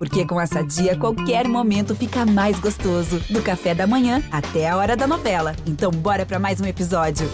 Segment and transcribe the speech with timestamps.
[0.00, 3.20] Porque com essa dia, qualquer momento fica mais gostoso.
[3.28, 5.54] Do café da manhã até a hora da novela.
[5.66, 7.28] Então, bora para mais um episódio.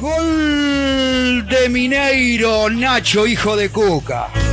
[0.00, 4.43] Gol de Mineiro, Nacho, hijo de Cuca.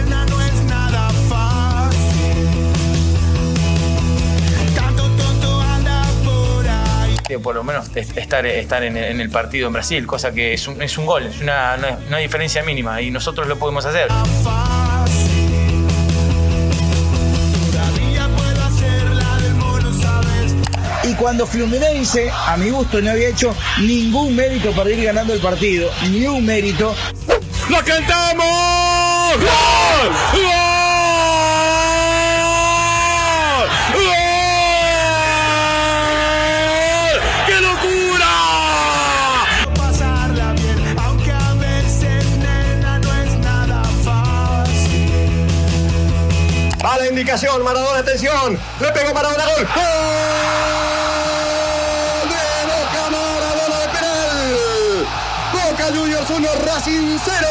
[7.40, 10.68] Por lo menos est- estar, estar en, en el partido en Brasil, cosa que es
[10.68, 14.08] un, es un gol, es una, una- una diferencia mínima y nosotros lo podemos hacer.
[21.04, 25.40] Y cuando Fluminense, a mi gusto, no había hecho ningún mérito para ir ganando el
[25.40, 26.96] partido, ni un mérito,
[27.70, 28.46] ¡La cantamos!
[29.38, 30.10] ¡Gol!
[30.34, 30.71] ¡Gol!
[47.64, 48.58] Maradona, atención.
[48.80, 49.68] Le pegó Maradona, gol.
[49.76, 49.84] ¡Gol!
[52.30, 55.06] De Boca Maradona de penal.
[55.54, 57.48] Boca Juniors 1, Racing 0,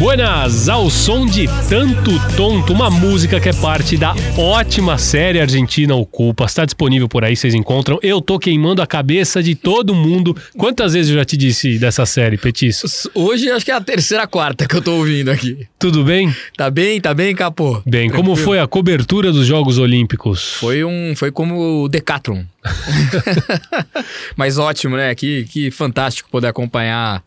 [0.00, 5.94] Buenas, ao som de Tanto Tonto, uma música que é parte da ótima série argentina
[5.94, 6.46] O Culpa.
[6.46, 7.98] Está disponível por aí, vocês encontram.
[8.02, 10.34] Eu tô queimando a cabeça de todo mundo.
[10.56, 13.10] Quantas vezes eu já te disse dessa série, Petiço?
[13.14, 15.68] Hoje acho que é a terceira, quarta que eu tô ouvindo aqui.
[15.78, 16.34] Tudo bem?
[16.56, 17.82] Tá bem, tá bem, Capô?
[17.84, 20.54] Bem, como foi a cobertura dos Jogos Olímpicos?
[20.54, 22.44] Foi um, foi como o Decathlon.
[24.34, 25.14] Mas ótimo, né?
[25.14, 27.22] Que, que fantástico poder acompanhar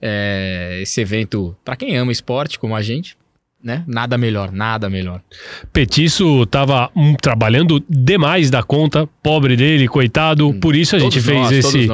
[0.00, 3.16] é, esse evento para quem ama esporte como a gente,
[3.62, 3.82] né?
[3.86, 5.20] Nada melhor, nada melhor.
[5.72, 10.54] Petiço tava hum, trabalhando demais da conta, pobre dele, coitado.
[10.54, 11.88] Por isso a gente fez nós, esse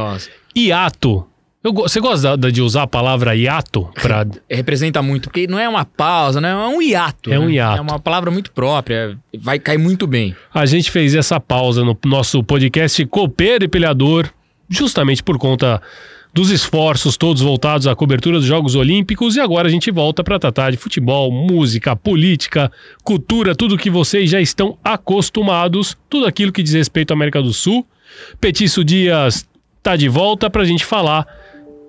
[0.55, 1.27] hiato.
[1.65, 5.85] Eu Você gosta de usar a palavra hiato pra Representa muito, porque não é uma
[5.85, 6.51] pausa, né?
[6.51, 7.33] É um hiato.
[7.33, 7.53] É um né?
[7.53, 7.79] hiato.
[7.79, 10.35] É uma palavra muito própria, vai cair muito bem.
[10.53, 14.29] A gente fez essa pausa no nosso podcast Copeiro e Pilhador,
[14.69, 15.81] justamente por conta
[16.33, 20.39] dos esforços todos voltados à cobertura dos Jogos Olímpicos e agora a gente volta para
[20.39, 22.73] tratar de futebol, música, política,
[23.05, 27.53] cultura, tudo que vocês já estão acostumados, tudo aquilo que diz respeito à América do
[27.53, 27.87] Sul.
[28.41, 29.47] Petício Dias
[29.83, 31.27] tá de volta pra gente falar.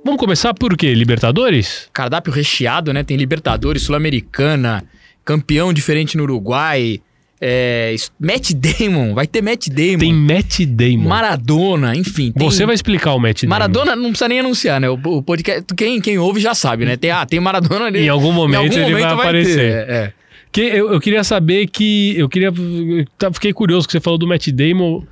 [0.03, 0.93] Vamos começar por quê?
[0.93, 1.89] Libertadores?
[1.93, 3.03] cardápio recheado, né?
[3.03, 4.83] Tem Libertadores, Sul-Americana,
[5.23, 7.01] campeão diferente no Uruguai,
[7.45, 11.09] é, Matt Damon, vai ter Matt Damon, Tem Matt Damon.
[11.09, 12.31] Maradona, enfim.
[12.31, 13.49] tem- Você vai explicar o Matt Damon.
[13.49, 14.89] Maradona não precisa nem anunciar, né?
[14.89, 16.95] O, o podcast, quem, quem ouve já sabe, né?
[16.95, 17.99] Tem, ah, tem Maradona ali.
[18.05, 19.55] Em algum momento ele vai aparecer.
[19.57, 20.13] ter, é, é.
[20.51, 22.13] Que eu, eu queria saber que.
[22.17, 22.47] Eu queria.
[22.49, 25.03] eu fiquei curioso que você falou do Matt Damon.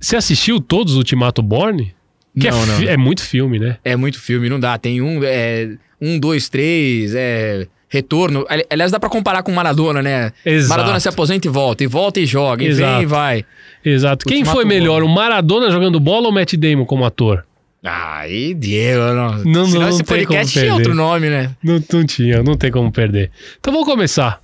[0.00, 1.92] Você assistiu todos os Ultimato Born?
[2.38, 2.88] Que Não, é, não.
[2.90, 3.76] é muito filme, né?
[3.84, 4.78] É muito filme, não dá.
[4.78, 5.70] Tem um, é,
[6.00, 8.44] um, dois, três, é, retorno.
[8.48, 10.32] Ali- Aliás, dá pra comparar com Maradona, né?
[10.44, 10.68] Exato.
[10.70, 12.92] Maradona se aposenta e volta, e volta e joga, e Exato.
[12.94, 13.44] vem e vai.
[13.84, 14.26] Exato.
[14.26, 15.06] Quem foi melhor, Born.
[15.12, 17.44] o Maradona jogando bola ou o Matt Damon como ator?
[17.84, 19.32] Aí, Diego, não.
[19.44, 21.50] Não, Senão não esse como podcast tinha outro nome, né?
[21.62, 23.30] Não, não tinha, não tem como perder.
[23.60, 24.40] Então vamos começar.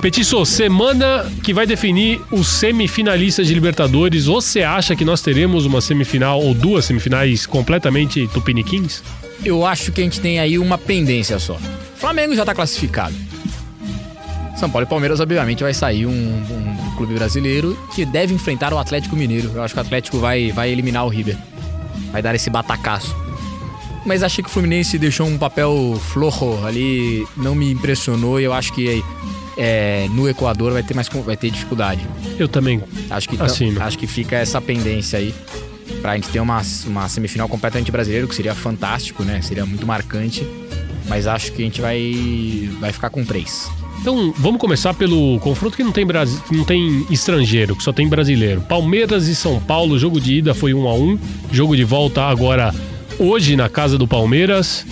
[0.00, 4.24] Petiço, semana que vai definir os semifinalistas de Libertadores.
[4.24, 9.02] Você acha que nós teremos uma semifinal ou duas semifinais completamente tupiniquins?
[9.44, 11.58] Eu acho que a gente tem aí uma pendência só.
[11.96, 13.14] Flamengo já tá classificado.
[14.56, 18.78] São Paulo e Palmeiras, obviamente, vai sair um, um clube brasileiro que deve enfrentar o
[18.78, 19.50] Atlético Mineiro.
[19.54, 21.36] Eu acho que o Atlético vai, vai eliminar o River.
[22.10, 23.14] Vai dar esse batacaço.
[24.06, 28.54] Mas achei que o Fluminense deixou um papel flojo ali, não me impressionou e eu
[28.54, 29.04] acho que
[29.62, 32.00] é, no Equador vai ter mais vai ter dificuldade.
[32.38, 32.82] Eu também.
[33.10, 33.82] Acho que, Assino.
[33.82, 35.34] acho que fica essa pendência aí
[36.00, 39.42] pra gente ter uma, uma semifinal completamente brasileira, que seria fantástico, né?
[39.42, 40.48] Seria muito marcante.
[41.06, 43.70] Mas acho que a gente vai, vai ficar com três.
[44.00, 46.40] Então vamos começar pelo confronto que não tem, Brasi...
[46.50, 48.62] não tem estrangeiro, que só tem brasileiro.
[48.62, 51.18] Palmeiras e São Paulo, jogo de ida foi 1 a 1
[51.52, 52.74] jogo de volta agora
[53.18, 54.86] hoje na casa do Palmeiras.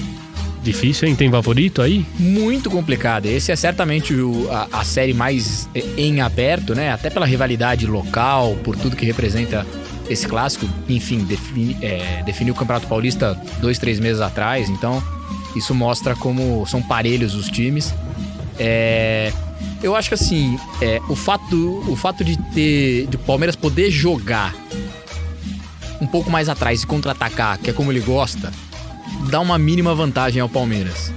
[0.63, 1.15] Difícil, hein?
[1.17, 2.05] Tem favorito aí?
[2.19, 3.27] Muito complicado.
[3.27, 6.93] Esse é certamente o- a, a série mais eh, em aberto, né?
[6.93, 9.67] Até pela rivalidade local, por tudo que representa
[10.11, 10.69] esse clássico.
[10.89, 14.69] Enfim, defini, é, definiu o Campeonato Paulista dois, três meses atrás.
[14.69, 15.03] Então,
[15.57, 17.95] isso mostra como são parelhos os times.
[18.59, 19.33] É,
[19.83, 23.91] eu acho que assim, é, o fato, o fato de ter de o Palmeiras poder
[23.91, 24.55] jogar
[26.01, 28.53] um pouco mais atrás e contra-atacar, que é como ele gosta,
[29.29, 31.13] dá uma mínima vantagem ao Palmeiras.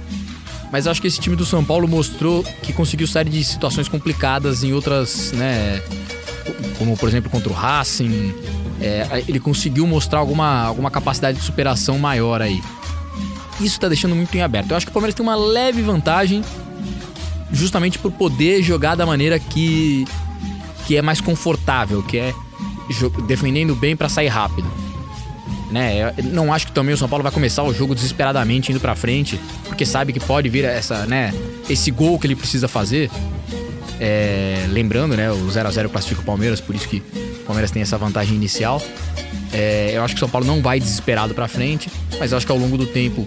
[0.70, 4.64] Mas acho que esse time do São Paulo mostrou que conseguiu sair de situações complicadas
[4.64, 5.82] em outras, né?
[6.78, 8.34] Como por exemplo contra o Racing.
[8.80, 12.60] É, ele conseguiu mostrar alguma, alguma capacidade de superação maior aí.
[13.60, 14.70] Isso tá deixando muito em aberto.
[14.70, 16.42] Eu acho que o Palmeiras tem uma leve vantagem
[17.52, 20.06] justamente por poder jogar da maneira que,
[20.86, 22.34] que é mais confortável, que é
[23.26, 24.68] defendendo bem pra sair rápido.
[25.72, 26.12] Né?
[26.18, 28.94] Eu não acho que também o São Paulo vai começar o jogo desesperadamente indo pra
[28.94, 31.32] frente, porque sabe que pode vir essa, né,
[31.68, 33.10] esse gol que ele precisa fazer.
[33.98, 37.70] É, lembrando, né, o 0 a 0 classifica o Palmeiras, por isso que o Palmeiras
[37.70, 38.82] tem essa vantagem inicial.
[39.50, 42.44] É, eu acho que o São Paulo não vai desesperado pra frente, mas eu acho
[42.44, 43.26] que ao longo do tempo,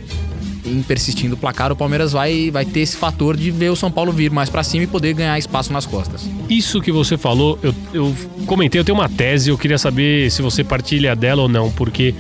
[0.66, 3.92] em persistindo o placar, o Palmeiras vai, vai ter esse fator de ver o São
[3.92, 6.28] Paulo vir mais pra cima e poder ganhar espaço nas costas.
[6.50, 8.16] Isso que você falou, eu, eu
[8.46, 12.14] comentei, eu tenho uma tese, eu queria saber se você partilha dela ou não, porque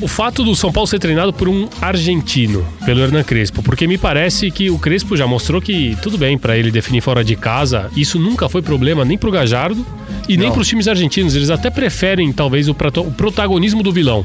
[0.00, 3.98] o fato do São Paulo ser treinado por um argentino, pelo Hernan Crespo, porque me
[3.98, 7.90] parece que o Crespo já mostrou que tudo bem pra ele definir fora de casa,
[7.96, 9.84] isso nunca foi problema nem pro Gajardo
[10.28, 10.54] e nem Não.
[10.54, 14.24] pros times argentinos, eles até preferem talvez o, o protagonismo do vilão,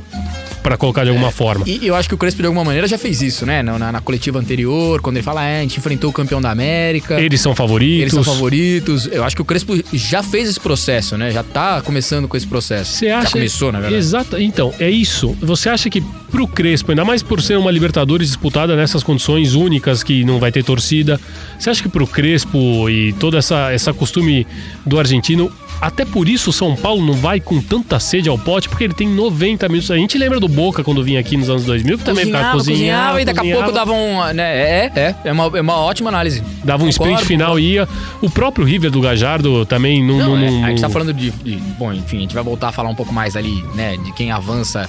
[0.65, 1.63] pra colocar de alguma forma.
[1.67, 3.61] E eu acho que o Crespo, de alguma maneira, já fez isso, né?
[3.61, 6.49] Na, na- na coletiva anterior, quando ele fala, é, a gente enfrentou o campeão da
[6.49, 7.21] América.
[7.21, 8.01] Eles são favoritos.
[8.01, 9.07] Eles são favoritos.
[9.11, 11.29] Eu acho que o Crespo já fez esse processo, né?
[11.31, 12.93] Já tá começando com esse processo.
[12.93, 13.27] Você acha?
[13.27, 13.99] Já começou, na verdade.
[14.01, 14.37] Exato.
[14.41, 15.37] Então, é isso.
[15.41, 16.01] Você acha que
[16.31, 20.51] pro Crespo, ainda mais por ser uma Libertadores disputada nessas condições únicas que não vai
[20.51, 21.19] ter torcida,
[21.59, 24.45] você acha que pro Crespo e toda essa essa costume
[24.85, 25.51] do argentino,
[25.81, 28.93] até por isso o São Paulo não vai com tanta sede ao pote, porque ele
[28.93, 29.91] tem 90 minutos.
[29.91, 32.57] A gente lembra do Boca quando vinha aqui nos anos 2000, que também ficava Cozinhava,
[32.57, 34.33] cozinhando, cozinhava e daqui a cozinhava, pouco dava um.
[34.33, 36.41] Né, é, é, é uma, é uma ótima análise.
[36.63, 37.87] dava um sprint Concordo, final e ia.
[38.21, 40.17] O próprio River do Gajardo também não.
[40.17, 42.43] Não, não- é, não- a gente tá falando de, de- Bom, enfim, a gente vai
[42.43, 43.97] voltar a falar um pouco mais ali, né?
[43.97, 44.87] De quem avança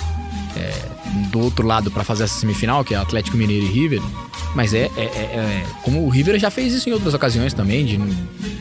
[0.57, 0.73] é,
[1.31, 4.01] do outro lado pra fazer essa semifinal, que é Atlético Mineiro e River.
[4.55, 7.85] Mas é, é- é- é- Como o River já fez isso em outras ocasiões também,
[7.85, 8.01] de.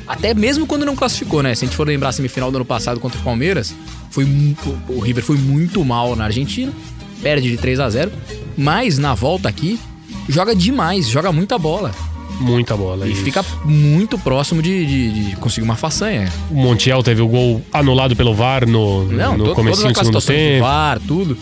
[0.07, 1.55] Até mesmo quando não classificou, né?
[1.55, 3.73] Se a gente for lembrar a semifinal do ano passado contra o Palmeiras,
[4.11, 4.23] foi
[4.89, 6.71] o River foi muito mal na Argentina,
[7.21, 8.11] perde de 3 a 0
[8.57, 9.79] mas na volta aqui,
[10.29, 11.91] joga demais, joga muita bola.
[12.39, 13.07] Muita bola.
[13.07, 13.23] E isso.
[13.23, 16.31] fica muito próximo de, de- de conseguir uma façanha.
[16.51, 20.65] O Montiel teve o gol anulado pelo VAR no, Não, no comecinho do segundo tempo.
[20.65, 21.37] VAR, tudo.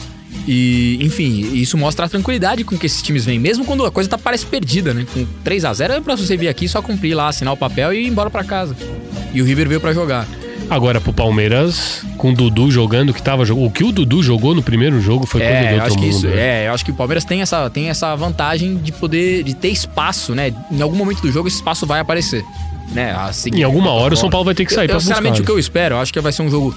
[0.47, 4.09] E, enfim, isso mostra a tranquilidade com que esses times vêm, mesmo quando a coisa
[4.09, 5.06] tá, parece perdida, né?
[5.13, 7.94] Com 3 a 0 é pra você vir aqui só cumprir lá, assinar o papel
[7.94, 8.75] e ir embora pra casa.
[9.33, 10.27] E o River veio pra jogar.
[10.69, 13.65] Agora pro Palmeiras, com o Dudu jogando, que tava jogando.
[13.68, 16.01] O que o Dudu jogou no primeiro jogo foi coisa É, do outro acho que
[16.06, 16.15] mundo.
[16.15, 16.63] isso, né?
[16.63, 19.69] é, eu acho que o Palmeiras tem essa, tem essa vantagem de poder, de ter
[19.69, 20.53] espaço, né?
[20.71, 22.44] Em algum momento do jogo esse espaço vai aparecer,
[22.91, 23.13] né?
[23.53, 24.30] Em alguma hora o São.
[24.30, 26.12] Paulo vai ter que sair eu, pra Sinceramente, buscar, o que eu espero, eu acho
[26.13, 26.75] que vai ser um jogo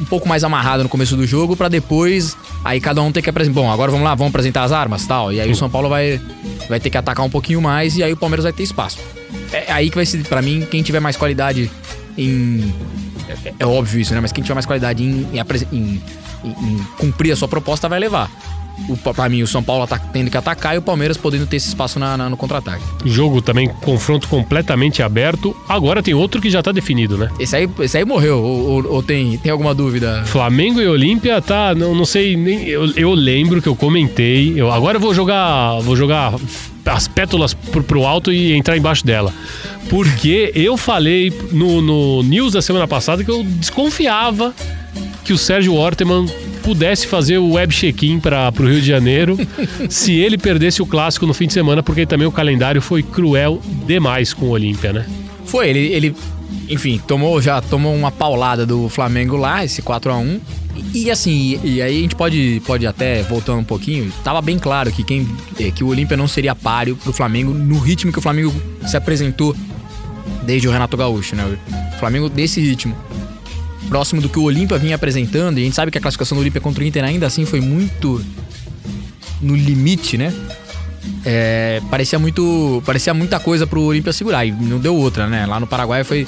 [0.00, 3.30] um pouco mais amarrado no começo do jogo pra depois aí cada um ter que
[3.30, 3.60] apresentar.
[3.60, 5.32] Bom, agora vamos lá, vamos apresentar as armas, tal.
[5.32, 6.20] E aí o São Paulo vai
[6.68, 8.98] vai ter que atacar um pouquinho mais e aí o Palmeiras vai ter espaço.
[9.52, 11.70] É aí que vai ser pra mim quem tiver mais qualidade
[12.18, 12.72] em
[13.44, 14.20] é, é óbvio isso, né?
[14.20, 15.40] Mas quem tiver mais qualidade em, em-
[15.72, 16.02] em-
[16.44, 18.30] em cumprir a sua proposta vai levar.
[18.88, 21.56] O, pra mim, o São Paulo ata- tendo que atacar e o Palmeiras podendo ter
[21.56, 22.82] esse espaço na- na- no contra-ataque.
[23.04, 25.56] Jogo também, confronto completamente aberto.
[25.68, 27.30] Agora tem outro que já tá definido, né?
[27.40, 30.22] Esse aí, esse aí morreu, ou, ou- ou tem, tem alguma dúvida?
[30.26, 34.52] Flamengo e Olímpia tá, não, não sei nem eu, eu lembro que eu comentei.
[34.56, 36.34] Eu, agora eu vou jogar, vou jogar
[36.84, 39.32] as pétalas pro, pro alto e entrar embaixo dela.
[39.88, 44.54] Porque eu falei no, no news da semana passada que eu desconfiava
[45.24, 46.26] que o Sérgio Orteman
[46.66, 49.38] pudesse fazer o web check-in para o Rio de Janeiro
[49.88, 53.62] se ele perdesse o clássico no fim de semana, porque também o calendário foi cruel
[53.86, 55.06] demais com o Olímpia, né?
[55.44, 56.16] Foi, ele, ele
[56.68, 60.40] enfim, tomou já tomou uma paulada do Flamengo lá, esse 4 a 1
[60.92, 64.90] E, assim, e aí a gente pode, pode até, voltando um pouquinho, tava bem claro
[64.90, 65.24] que, quem,
[65.60, 68.52] é, que o Olímpia não seria páreo pro Flamengo no ritmo que o Flamengo
[68.84, 69.54] se apresentou
[70.42, 71.44] desde o Renato Gaúcho, né?
[71.94, 72.96] O Flamengo desse ritmo.
[73.88, 76.40] Próximo do que o Olímpia vinha apresentando, e a gente sabe que a classificação do
[76.40, 78.20] Olímpia contra o Inter ainda assim foi muito
[79.40, 80.32] no limite, né?
[81.24, 85.46] É, parecia muito parecia muita coisa pro Olímpia segurar e não deu outra, né?
[85.46, 86.26] Lá no Paraguai foi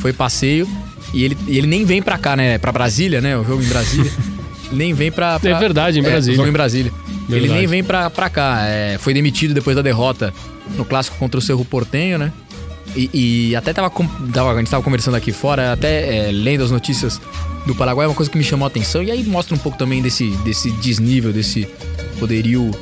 [0.00, 0.68] foi passeio
[1.14, 2.58] e ele, e ele nem vem pra cá, né?
[2.58, 3.36] Pra Brasília, né?
[3.36, 4.10] O jogo em Brasília.
[4.72, 6.36] nem vem pra, pra- É verdade, em o Brasília.
[6.36, 6.92] jogo em Brasília.
[7.28, 7.58] Ele Verdade.
[7.58, 8.62] nem vem pra, pra cá.
[8.66, 10.32] É, foi demitido depois da derrota
[10.76, 12.32] no clássico contra o Cerro Portenho, né?
[12.98, 13.10] E,
[13.50, 13.88] e até tava,
[14.32, 17.20] tava- a gente tava conversando aqui fora, até é, lendo as notícias
[17.64, 19.02] do Paraguai, uma coisa que me chamou a atenção.
[19.02, 21.68] E aí mostra um pouco também desse, desse desnível, desse
[22.18, 22.72] poderio,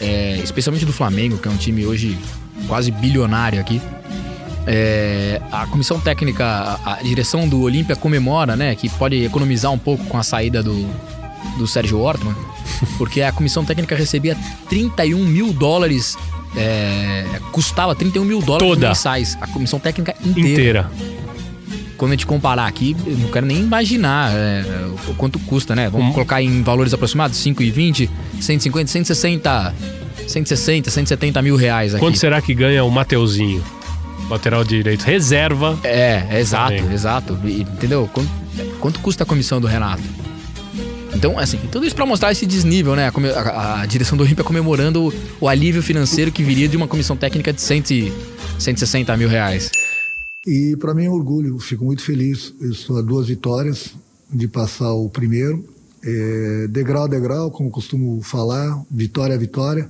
[0.00, 2.18] é, especialmente do Flamengo, que é um time hoje
[2.68, 3.80] quase bilionário aqui.
[4.66, 9.78] É, a comissão técnica, a, a direção do Olímpia comemora, né, que pode economizar um
[9.78, 10.86] pouco com a saída do,
[11.58, 12.34] do Sérgio Ortman,
[12.98, 14.36] porque a comissão técnica recebia
[14.68, 16.16] 31 mil dólares,
[16.56, 18.88] é, custava 31 mil dólares Toda.
[18.88, 20.48] mensais, a comissão técnica inteira.
[20.50, 20.90] Inteira.
[21.96, 24.64] Quando a gente comparar aqui, eu não quero nem imaginar é,
[25.08, 25.88] o quanto custa, né?
[25.88, 26.12] Vamos Hum.
[26.12, 29.74] colocar em valores aproximados, 5,20, 150, 160,
[30.26, 32.00] 160, 170 mil reais aqui.
[32.04, 33.62] Quanto será que ganha o Mateuzinho?
[34.28, 35.02] Lateral direito.
[35.02, 35.78] Reserva.
[35.84, 36.92] É, exato, Flamengo.
[36.92, 37.38] exato.
[37.44, 38.08] Entendeu?
[38.12, 38.28] Quanto,
[38.80, 40.02] quanto custa a comissão do Renato?
[41.14, 43.08] Então, assim, tudo isso pra mostrar esse desnível, né?
[43.08, 46.88] A, a- a direção do Olímpia comemorando o, o alívio financeiro que viria de uma
[46.88, 48.12] comissão técnica de 100, e-
[48.58, 49.70] 160 mil reais.
[50.46, 52.52] E para mim é um orgulho, fico muito feliz.
[52.60, 53.94] Eu estou a duas vitórias
[54.32, 55.64] de passar o primeiro,
[56.02, 59.88] é, degrau a degrau, como costumo falar, vitória a vitória.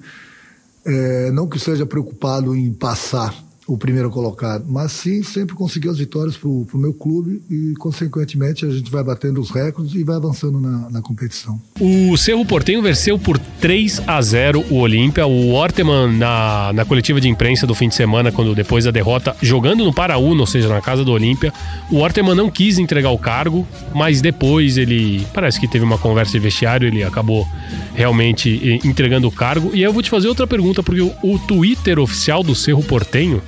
[0.84, 3.32] É, não que esteja preocupado em passar
[3.66, 8.66] o primeiro colocado, mas sim sempre conseguir as vitórias para o meu clube e, consequentemente,
[8.66, 11.60] a gente vai batendo os recordes e vai avançando na, na competição.
[11.80, 15.26] O Cerro Portenho venceu por 3 a 0 o Olímpia.
[15.26, 19.36] O Orteman, na, na coletiva de imprensa do fim de semana, quando depois da derrota,
[19.40, 21.52] jogando no Paraúna, ou seja, na casa do Olímpia,
[21.90, 25.24] o Orteman não quis entregar o cargo, mas depois ele.
[25.32, 27.46] Parece que teve uma conversa de vestiário, ele acabou
[27.94, 29.70] realmente eh, entregando o cargo.
[29.72, 33.42] E eu vou te fazer outra pergunta, porque o, o Twitter oficial do Cerro Portenho,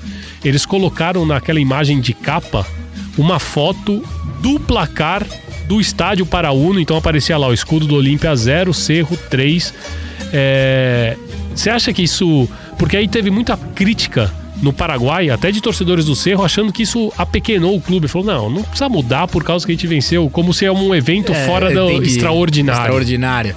[0.44, 2.66] eles colocaram naquela imagem de capa
[3.16, 4.02] uma foto
[4.40, 5.24] do placar
[5.66, 9.72] do estádio Paraúno, então aparecia lá o escudo do Olímpia 0, Cerro 3.
[10.32, 11.16] É,
[11.54, 12.48] Você acha que isso.
[12.78, 17.12] Porque aí teve muita crítica no Paraguai, até de torcedores do Cerro, achando que isso
[17.16, 18.08] apequenou o clube.
[18.08, 20.94] Falou, não, não precisa mudar por causa que a gente venceu, como se é um
[20.94, 22.80] evento fora do tem que- extraordinário.
[22.82, 23.56] Extraordinário.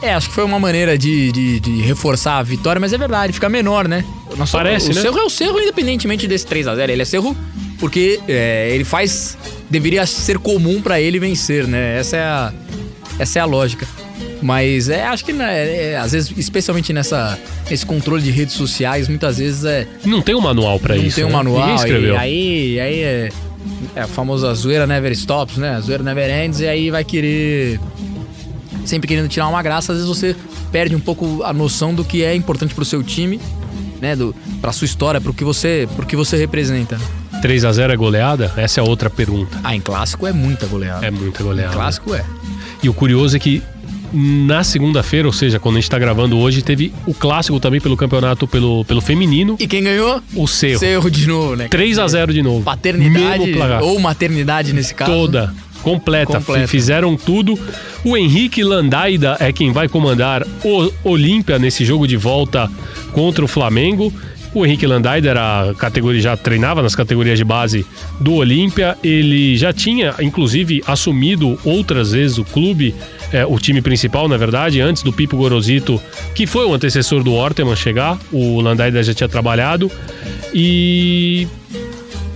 [0.00, 3.32] É, acho que foi uma maneira de, de, de reforçar a vitória, mas é verdade,
[3.32, 4.04] fica menor, né?
[4.36, 5.00] Nossa, Parece, o né?
[5.00, 6.88] Cerro é o Cerro independentemente desse 3x0.
[6.88, 7.36] Ele é Cerro
[7.78, 9.36] porque é, ele faz.
[9.70, 11.98] Deveria ser comum pra ele vencer, né?
[11.98, 12.52] Essa é a,
[13.18, 13.86] essa é a lógica.
[14.40, 17.38] Mas é, acho que né, é, às vezes, especialmente nessa,
[17.68, 21.16] nesse controle de redes sociais, muitas vezes é, Não tem um manual pra não isso.
[21.16, 21.34] tem um né?
[21.34, 21.74] manual.
[21.74, 22.14] Escreveu.
[22.14, 23.28] E aí, aí é,
[23.96, 25.70] é a famosa zoeira never stops, né?
[25.70, 27.80] A zoeira never ends, e aí vai querer.
[28.88, 30.34] Sempre querendo tirar uma graça, às vezes você
[30.72, 33.38] perde um pouco a noção do que é importante pro seu time,
[34.00, 34.16] né?
[34.16, 36.98] Do, pra sua história, pro que você, pro que você representa.
[37.42, 38.50] 3 a 0 é goleada?
[38.56, 39.58] Essa é outra pergunta.
[39.62, 41.06] Ah, em clássico é muita goleada.
[41.06, 41.74] É muita Em goleada.
[41.74, 42.24] clássico é.
[42.82, 43.62] E o curioso é que
[44.10, 47.94] na segunda-feira, ou seja, quando a gente tá gravando hoje, teve o clássico também pelo
[47.94, 50.22] campeonato pelo, pelo feminino, E quem ganhou?
[50.34, 50.78] o Cerro.
[50.78, 51.68] Cerro de novo, né?
[51.68, 52.62] 3 a 0 de novo.
[52.64, 55.12] Paternidade ou maternidade nesse caso.
[55.12, 55.54] Toda.
[55.82, 56.38] Completa.
[56.38, 56.68] Completa.
[56.68, 57.58] Fizeram tudo.
[58.04, 62.70] O Henrique Landaida é quem vai comandar o Olímpia nesse jogo de volta
[63.12, 64.12] contra o Flamengo.
[64.54, 67.86] O Henrique Landaida era a categoria, já treinava nas categorias de base
[68.18, 68.96] do Olímpia.
[69.04, 72.94] Ele já tinha, inclusive, assumido outras vezes o clube,
[73.32, 76.00] é, o time principal, na verdade, antes do Pipo Gorosito,
[76.34, 78.18] que foi o antecessor do Orteman chegar.
[78.32, 79.90] O Landaida já tinha trabalhado.
[80.54, 81.46] E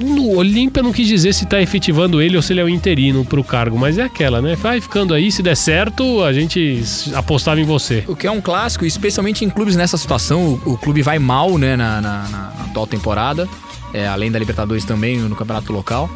[0.03, 3.25] no Olímpia não quis dizer se tá efetivando ele ou se ele é o interino
[3.25, 4.57] pro cargo, mas é aquela, né?
[4.57, 6.83] Vai ficando aí, se der certo, a gente
[7.15, 8.05] apostava em você.
[8.09, 10.61] O que é um clássico, especialmente em clubes nessa situação.
[10.67, 13.49] O, o clube vai mal, né, na, na- na atual temporada.
[13.95, 16.09] é, além da Libertadores também no campeonato local.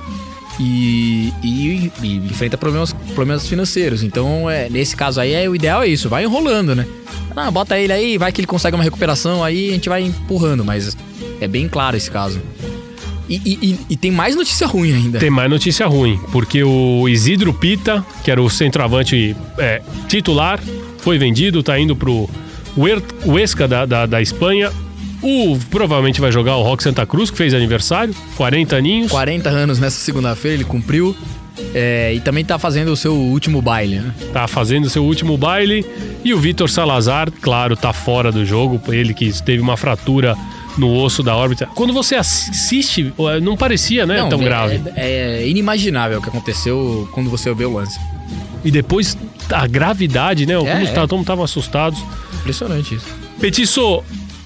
[0.58, 4.02] E, e- e enfrenta problemas, problemas financeiros.
[4.02, 6.86] Então, é, nesse caso aí, é, o ideal é isso, vai enrolando, né?
[7.36, 10.64] Ah, bota ele aí, vai que ele consegue uma recuperação, aí a gente vai empurrando,
[10.64, 10.96] mas
[11.38, 12.40] é bem claro esse caso.
[13.28, 15.18] E, e- e- tem mais notícia ruim ainda.
[15.18, 20.60] Tem mais notícia ruim, porque o Isidro Pita, que era o centroavante é, titular,
[20.98, 22.28] foi vendido, tá indo pro
[23.24, 24.70] Huesca da, da, da Espanha.
[25.22, 29.10] O provavelmente vai jogar o Rock Santa Cruz, que fez aniversário, 40 aninhos.
[29.10, 31.16] 40 anos nessa segunda-feira, ele cumpriu.
[31.74, 34.12] é, e também tá fazendo o seu último baile, né?
[34.32, 35.84] tá fazendo seu último baile.
[36.22, 38.80] E o Vitor Salazar, claro, tá fora do jogo.
[38.92, 40.36] Ele que teve uma fratura
[40.76, 41.66] no osso da órbita.
[41.74, 44.80] Quando você assiste, não parecia, né, tão é- grave.
[44.94, 47.98] É, é inimaginável o que aconteceu quando você vê o lance.
[48.64, 49.16] E depois
[49.50, 50.56] a gravidade, né?
[50.56, 51.06] Como É, os é.
[51.06, 51.98] como estavam assustados.
[52.40, 53.06] Impressionante isso.
[53.40, 54.02] Petiço,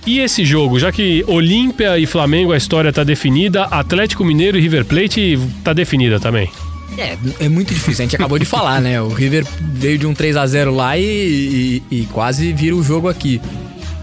[0.07, 0.79] e esse jogo?
[0.79, 5.73] Já que Olímpia e Flamengo a história tá definida, Atlético Mineiro e River Plate tá
[5.73, 6.51] definida também.
[6.99, 8.03] É, é muito difícil.
[8.03, 9.01] A gente acabou de falar, né?
[9.01, 12.83] O River veio de um 3 a 0 lá e, e- e quase vira o
[12.83, 13.41] jogo aqui.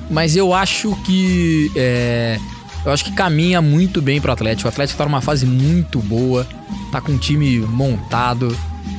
[0.10, 1.72] Mas eu acho que.
[1.76, 2.40] é,
[2.86, 4.68] eu acho que caminha muito bem pro Atlético.
[4.68, 6.48] O Atlético tá numa fase muito boa,
[6.92, 8.58] tá com um time montado.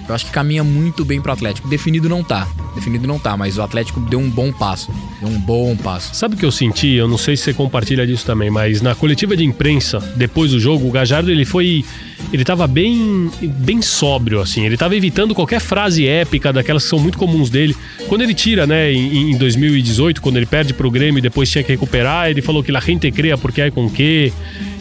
[0.08, 1.68] Eu acho que caminha muito bem pro Atlético.
[1.68, 2.48] Definido não tá.
[2.74, 4.90] Definido não tá, mas o Atlético deu um bom passo.
[5.20, 6.14] Deu um bom passo.
[6.14, 6.94] Sabe o que eu senti?
[6.94, 10.60] Eu não sei se você compartilha disso também, mas na coletiva de imprensa, depois do
[10.60, 11.84] jogo, o Gajardo ele foi.
[12.32, 14.64] Ele tava bem, bem sóbrio, assim.
[14.64, 17.76] Ele tava evitando qualquer frase épica daquelas que são muito comuns dele.
[18.08, 21.62] Quando ele tira, né, em, em 2018, quando ele perde pro Grêmio e depois tinha
[21.62, 24.32] que recuperar, ele falou que la gente crea porque é com que.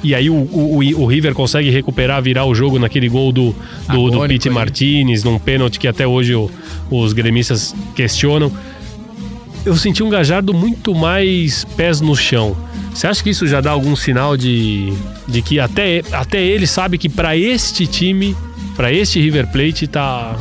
[0.07, 3.55] E aí o, o, o- River consegue recuperar, virar o jogo naquele gol do,
[3.89, 4.49] do, do Pete.
[4.49, 6.49] Martinez, num pênalti que até hoje o-
[6.89, 8.51] os gremistas questionam
[9.65, 12.55] eu senti um Gajardo muito mais pés no chão.
[12.93, 14.93] Você acha que isso já dá algum sinal de,
[15.27, 18.33] de que até, até ele sabe que pra este time,
[18.77, 20.37] pra este River Plate, tá.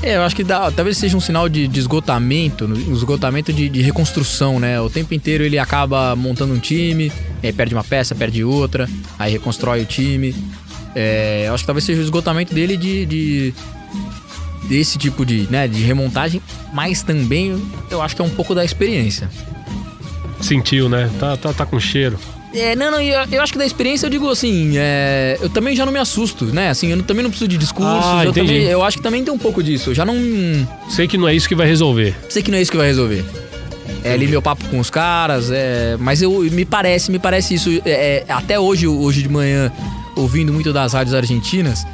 [0.00, 3.68] É, eu acho que dá, talvez seja um sinal de, de esgotamento, um esgotamento de,
[3.68, 4.80] de reconstrução, né?
[4.80, 7.12] O tempo inteiro ele acaba montando um time,
[7.42, 8.88] aí perde uma peça, perde outra,
[9.18, 10.34] aí reconstrói o time.
[10.94, 13.54] É, eu acho que talvez seja o esgotamento dele de, de-
[14.68, 16.40] desse tipo de, né, de remontagem,
[16.72, 19.28] mas também eu acho que é um pouco da experiência.
[20.40, 21.10] Sentiu, né?
[21.18, 22.16] Tá, tá, tá com cheiro.
[22.54, 25.76] É, não, não, eu, eu acho que da experiência eu digo assim, é, eu também
[25.76, 26.70] já não me assusto, né?
[26.70, 29.22] Assim, eu não- também não preciso de discursos, Ah, eu, também, eu acho que também
[29.22, 29.90] tem um pouco disso.
[29.90, 30.14] Eu já não
[30.88, 32.14] Sei que não é isso que vai resolver.
[32.30, 33.22] sei que não é isso que vai resolver.
[34.04, 37.70] É ali meu papo com os caras, é, mas eu me parece, me parece isso.
[37.84, 39.70] é, é, até hoje, hoje de manhã,
[40.16, 41.84] ouvindo muito das rádios argentinas,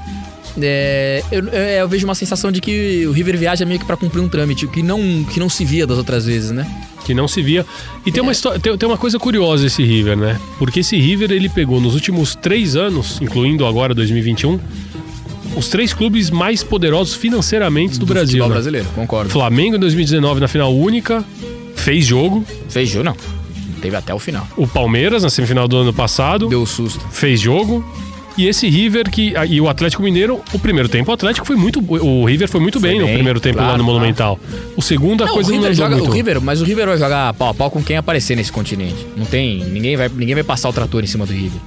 [0.61, 3.96] é, eu, eu- eu vejo uma sensação de que o River viaja meio que pra
[3.96, 6.64] cumprir um trâmite, que não, que não se via das outras vezes, né?
[7.04, 7.66] Que não se via.
[8.04, 10.40] E tem uma, história, tem, tem uma coisa curiosa esse River, né?
[10.58, 14.58] Porque esse River ele pegou nos últimos três anos, incluindo agora 2021,
[15.56, 18.26] os três clubes mais poderosos financeiramente do, Brasil.
[18.26, 18.54] futebol né?
[18.54, 19.30] brasileiro, concordo.
[19.30, 21.25] Flamengo em 2019 na final única,
[21.76, 22.44] fez jogo.
[22.68, 23.16] Fez jogo, não.
[23.80, 24.46] Teve até o final.
[24.56, 27.06] O Palmeiras na semifinal do ano passado Deu susto.
[27.11, 27.84] fez jogo.
[28.37, 31.55] E esse River que ah, e o Atlético Mineiro, o primeiro tempo o Atlético foi
[31.55, 33.99] muito, o River foi muito Foi bem, no bem, primeiro tempo lá claro, no claro.
[34.00, 34.41] Monumental.
[34.76, 36.11] O segundo a Não, coisa o não River andou joga, muito.
[36.11, 39.07] o River, mas o River vai jogar pau a pau com quem aparecer nesse continente.
[39.17, 41.61] Não tem, ninguém vai, ninguém vai passar o trator em cima do River.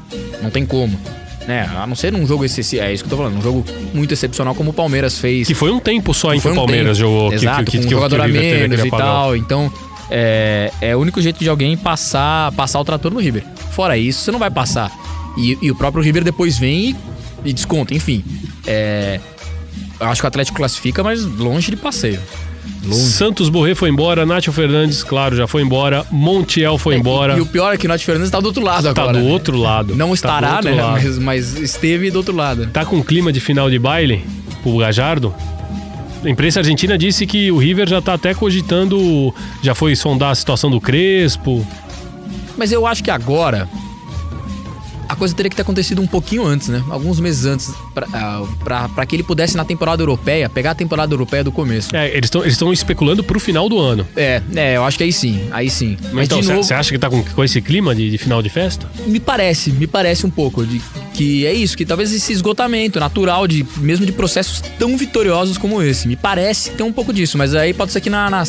[0.44, 1.00] Não tem como.
[1.48, 1.70] Né?
[1.82, 4.14] A não ser num jogo excessivo, é isso que eu tô falando, um jogo muito
[4.14, 5.48] excepcional como o Palmeiras fez.
[5.48, 7.10] Que foi um tempo só em que Foi o um Palmeiras tempo.
[7.10, 7.32] jogou.
[7.34, 9.34] Exato, que, que, com um que jogador a menos e tal.
[9.38, 9.72] Então,
[10.12, 13.46] é, é o único jeito de alguém passar, passar o trator no River.
[13.72, 14.92] Fora isso, você não vai passar.
[15.38, 16.96] E, e o próprio River depois vem e,
[17.50, 17.94] e desconta.
[17.94, 18.24] Enfim,
[18.66, 19.20] é,
[20.00, 22.20] acho que o Atlético classifica, mas longe de passeio.
[22.86, 23.02] Longe.
[23.02, 27.34] Santos Borré foi embora, Nátio Fernandes, claro, já foi embora, Montiel foi embora.
[27.36, 29.18] E, e o pior é que o Nath Fernandes tá do outro lado Tá agora.
[29.18, 29.32] do né?
[29.32, 29.96] outro lado.
[29.96, 30.82] Não Tá estará, outro né?
[30.82, 30.94] lado.
[31.04, 32.68] Mas, mas esteve do outro lado.
[32.68, 34.24] Tá com clima de final de baile
[34.64, 35.34] pro Gajardo?
[36.24, 40.36] A imprensa argentina disse que o River já tá até cogitando, já foi sondar a
[40.36, 41.66] situação do Crespo.
[42.58, 43.68] Mas eu acho que agora
[45.08, 46.84] a coisa teria que ter acontecido um pouquinho antes, né?
[46.90, 51.44] Alguns meses antes, pra, ah, que ele pudesse na temporada europeia, pegar a temporada europeia
[51.44, 51.96] do começo.
[51.96, 54.08] É, eles estão especulando pro final do ano.
[54.16, 55.98] É, é, eu acho que aí sim, aí sim.
[56.12, 58.42] Mas então, de você novo, acha que tá com, com esse clima de, de final
[58.42, 58.90] de festa?
[59.06, 60.82] me parece, me parece um pouco de
[61.18, 65.82] que é isso, que talvez esse esgotamento natural de mesmo de processos tão vitoriosos como
[65.82, 66.08] esse.
[66.08, 68.44] Me parece ter um pouco disso, mas aí pode ser que na, na,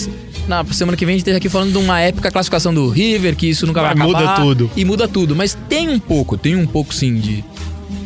[0.47, 3.35] na semana que vem a gente esteja aqui falando de uma épica classificação do River,
[3.35, 4.71] que isso nunca vai, Vai, muda acabar, tudo.
[4.77, 7.43] E muda tudo, mas tem um pouco, tem um pouco sim de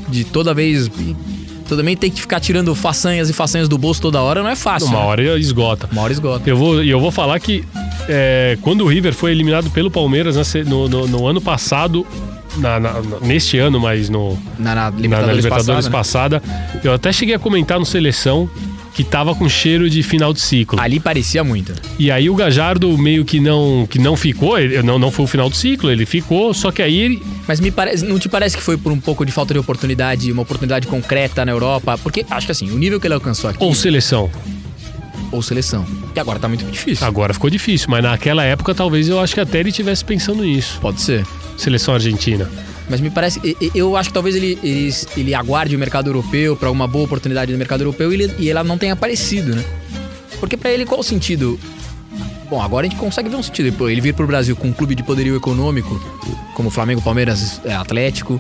[0.09, 4.43] de toda vez vez ter que ficar tirando façanhas e façanhas do bolso toda hora
[4.43, 4.89] não é fácil.
[4.89, 5.05] Uma né?
[5.07, 5.89] hora esgota.
[5.91, 6.49] Uma hora esgota.
[6.49, 7.65] Eu vou, e eu vou falar que
[8.09, 12.07] é, quando o River foi eliminado pelo Palmeiras se- no, no- no ano passado,
[12.57, 16.43] na- na- neste ano, mas no, Na, na Libertadores, Libertadores passada, né?
[16.43, 18.49] passada, eu até cheguei a comentar no Seleção
[18.95, 20.79] que tava com cheiro de final de ciclo.
[20.79, 21.73] Ali parecia muito.
[21.99, 25.29] E aí o Gajardo meio que não, que não ficou, ele- não, não foi o
[25.29, 28.55] final do ciclo, ele ficou, só que aí ele, Mas me parece, não te parece
[28.55, 31.97] que foi por um pouco de falta de oportunidade, uma oportunidade concreta na Europa?
[32.03, 34.31] Porque acho que assim, o nível que ele alcançou aqui, ou seleção.
[35.31, 37.07] ou seleção, que agora tá muito difícil.
[37.07, 40.79] Agora ficou difícil, mas naquela época talvez eu acho que até ele estivesse pensando nisso.
[40.83, 41.25] Pode ser.
[41.57, 42.51] Seleção argentina.
[42.91, 43.41] Mas me parece,
[43.75, 47.53] eu acho que talvez ele, ele, ele aguarde o mercado europeu pra uma boa oportunidade
[47.53, 49.65] no mercado europeu e, ele- e ela não tenha aparecido, né?
[50.41, 51.59] Porque pra ele qual o sentido?
[52.51, 53.89] Bom, agora a gente consegue ver um sentido.
[53.89, 55.99] Ele vir pro Brasil com um clube de poderio econômico,
[56.55, 58.39] como Flamengo, Palmeiras, é, Atlético,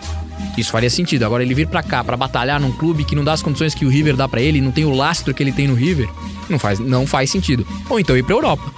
[0.59, 1.23] isso faria sentido.
[1.25, 3.87] Agora ele vir pra cá pra batalhar num clube que não dá as condições que
[3.87, 6.09] o River dá pra ele, não tem o lastro que ele tem no River,
[6.51, 7.67] não faz, não faz sentido.
[7.89, 8.71] Ou então ir pra Europa.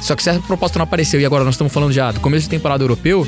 [0.00, 2.44] Só que se essa proposta não apareceu e agora nós estamos falando já do começo
[2.44, 3.26] de temporada europeu,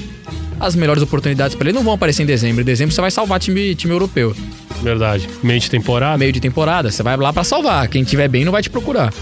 [0.59, 2.63] as melhores oportunidades pra ele não vão aparecer em dezembro.
[2.63, 4.35] Em dezembro você vai salvar time, time europeu.
[4.83, 5.29] Verdade.
[5.43, 6.19] Meio de temporada.
[6.19, 7.89] Meio de temporada, você vai lá pra salvar.
[7.89, 9.13] Quem tiver bem não vai te procurar.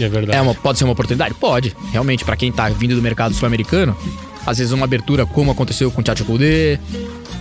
[0.00, 0.36] É verdade.
[0.36, 1.34] É uma, pode ser uma oportunidade?
[1.34, 1.74] Pode.
[1.92, 3.96] Realmente, pra quem tá vindo do mercado sul-americano,
[4.46, 6.78] às vezes uma abertura como aconteceu com o Tchatcho Koudé,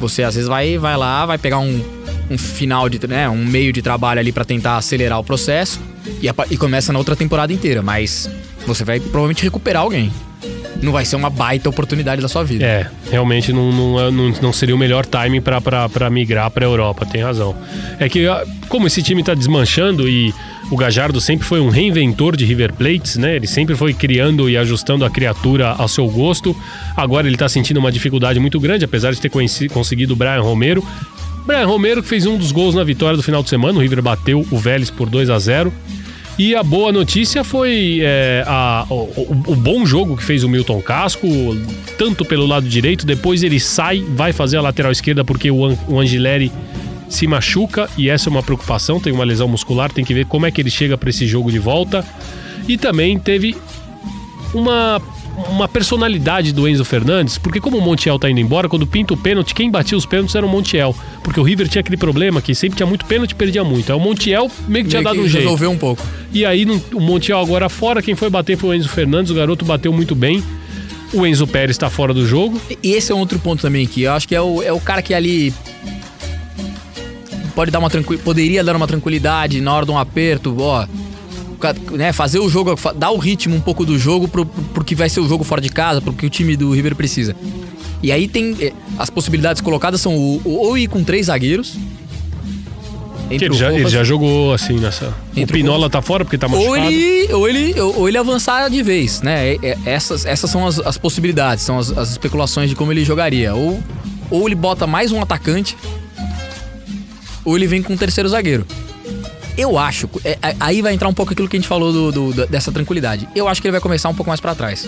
[0.02, 1.82] você às vezes vai, vai lá, vai pegar um,
[2.30, 5.80] um final de, né, um meio de trabalho ali pra tentar acelerar o processo
[6.22, 8.30] e, a e começa na outra temporada inteira, mas
[8.66, 10.12] você vai provavelmente recuperar alguém.
[10.82, 12.66] Não vai ser uma baita oportunidade da sua vida.
[12.66, 14.10] É, realmente não, não, é-
[14.42, 17.56] não, seria o melhor timing pra migrar pra Europa, tem razão.
[18.00, 18.26] É que,
[18.68, 20.34] como esse time tá desmanchando e
[20.72, 23.36] o Gajardo sempre foi um reinventor de River Plates, né?
[23.36, 26.56] Ele sempre foi criando e ajustando a criatura ao seu gosto.
[26.96, 29.30] Agora ele tá sentindo uma dificuldade muito grande, apesar de ter
[29.70, 30.84] conseguido o Brian Romero.
[31.46, 34.02] Brian Romero que fez um dos gols na vitória do final de semana, o River
[34.02, 35.74] bateu o Vélez por 2 a 0
[36.40, 40.50] e a boa notícia foi é, a- o, o- o bom jogo que fez o
[40.50, 41.28] Milton Casco,
[41.98, 45.78] tanto pelo lado direito, depois ele sai, vai fazer a lateral esquerda porque o, An-
[45.88, 46.52] o Angileri
[47.12, 50.46] se machuca e essa é uma preocupação, tem uma lesão muscular, tem que ver como
[50.46, 52.06] é que ele chega para esse jogo de volta.
[52.68, 53.56] E também teve
[54.54, 55.02] uma,
[55.50, 59.18] uma personalidade do Enzo Fernandes, porque como o Montiel tá indo embora, quando pinta o
[59.18, 60.96] pênalti, quem batia os pênaltis era o Montiel.
[61.22, 63.92] Porque o River tinha aquele problema que sempre tinha muito pênalti perdia muito.
[63.92, 65.44] Aí o Montiel meio que tinha Meio dado que um jeito.
[65.44, 66.02] resolveu um pouco.
[66.32, 69.66] E aí o Montiel agora fora, quem foi bater foi o Enzo Fernandes, o garoto
[69.66, 70.42] bateu muito bem.
[71.12, 72.60] O Enzo Pérez tá fora do jogo.
[72.82, 74.80] E esse é um outro ponto também que eu acho que é o, é o
[74.80, 75.54] cara que ali
[77.52, 77.90] pode dar uma
[78.24, 80.86] poderia dar uma tranquilidade na hora de um aperto, ó,
[81.92, 84.96] né, fazer o jogo, dar o ritmo um pouco do jogo pro, pro, pro que
[84.96, 87.36] vai ser o jogo fora de casa, pro que o time do River precisa.
[88.02, 91.76] E aí tem eh, as possibilidades colocadas são o, o- ou ir com três zagueiros.
[93.30, 95.14] Ele o já, ele já jogou assim nessa.
[95.38, 96.70] O o Pinola tá fora porque tá machucado.
[96.72, 99.54] ou ele, ou ele, ou ou ele avançar de vez, né?
[99.54, 103.06] É- é- essas, essas são as, as possibilidades, são as, as especulações de como ele
[103.06, 103.54] jogaria.
[103.56, 103.82] Ou,
[104.30, 105.78] ou ele bota mais um atacante,
[107.46, 108.66] ou ele vem com um terceiro zagueiro.
[109.58, 112.32] Eu acho, é- é- aí vai entrar um pouco aquilo que a gente falou do,
[112.34, 113.28] do- dessa tranquilidade.
[113.36, 114.88] Eu acho que ele vai começar um pouco mais pra trás.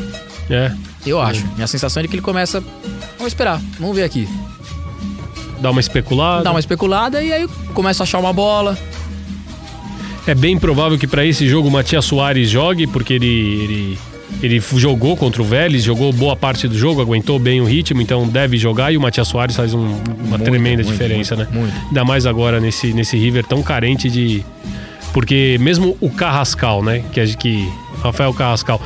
[0.50, 0.72] É.
[1.06, 1.46] Eu acho.
[1.56, 2.62] Minha sensação é de que ele começa.
[3.18, 4.28] Vamos esperar, vamos ver aqui.
[5.60, 6.44] Dá uma especulada.
[6.44, 8.78] Dá uma especulada e aí começa a achar uma bola.
[10.26, 14.00] É bem provável que pra esse jogo o Matias Soares jogue, porque ele, ele,
[14.42, 18.28] ele jogou contra o Vélez, jogou boa parte do jogo, aguentou bem o ritmo, então
[18.28, 21.60] deve jogar e o Matias Soares faz um- uma Muito, tremenda muito, diferença, muito, né?
[21.60, 21.74] muito.
[21.88, 24.44] Ainda mais agora nesse, nesse River tão carente de.
[25.14, 27.04] Porque mesmo o Carrascal, né?
[27.14, 27.70] Que, que
[28.02, 28.82] Rafael Carrascal.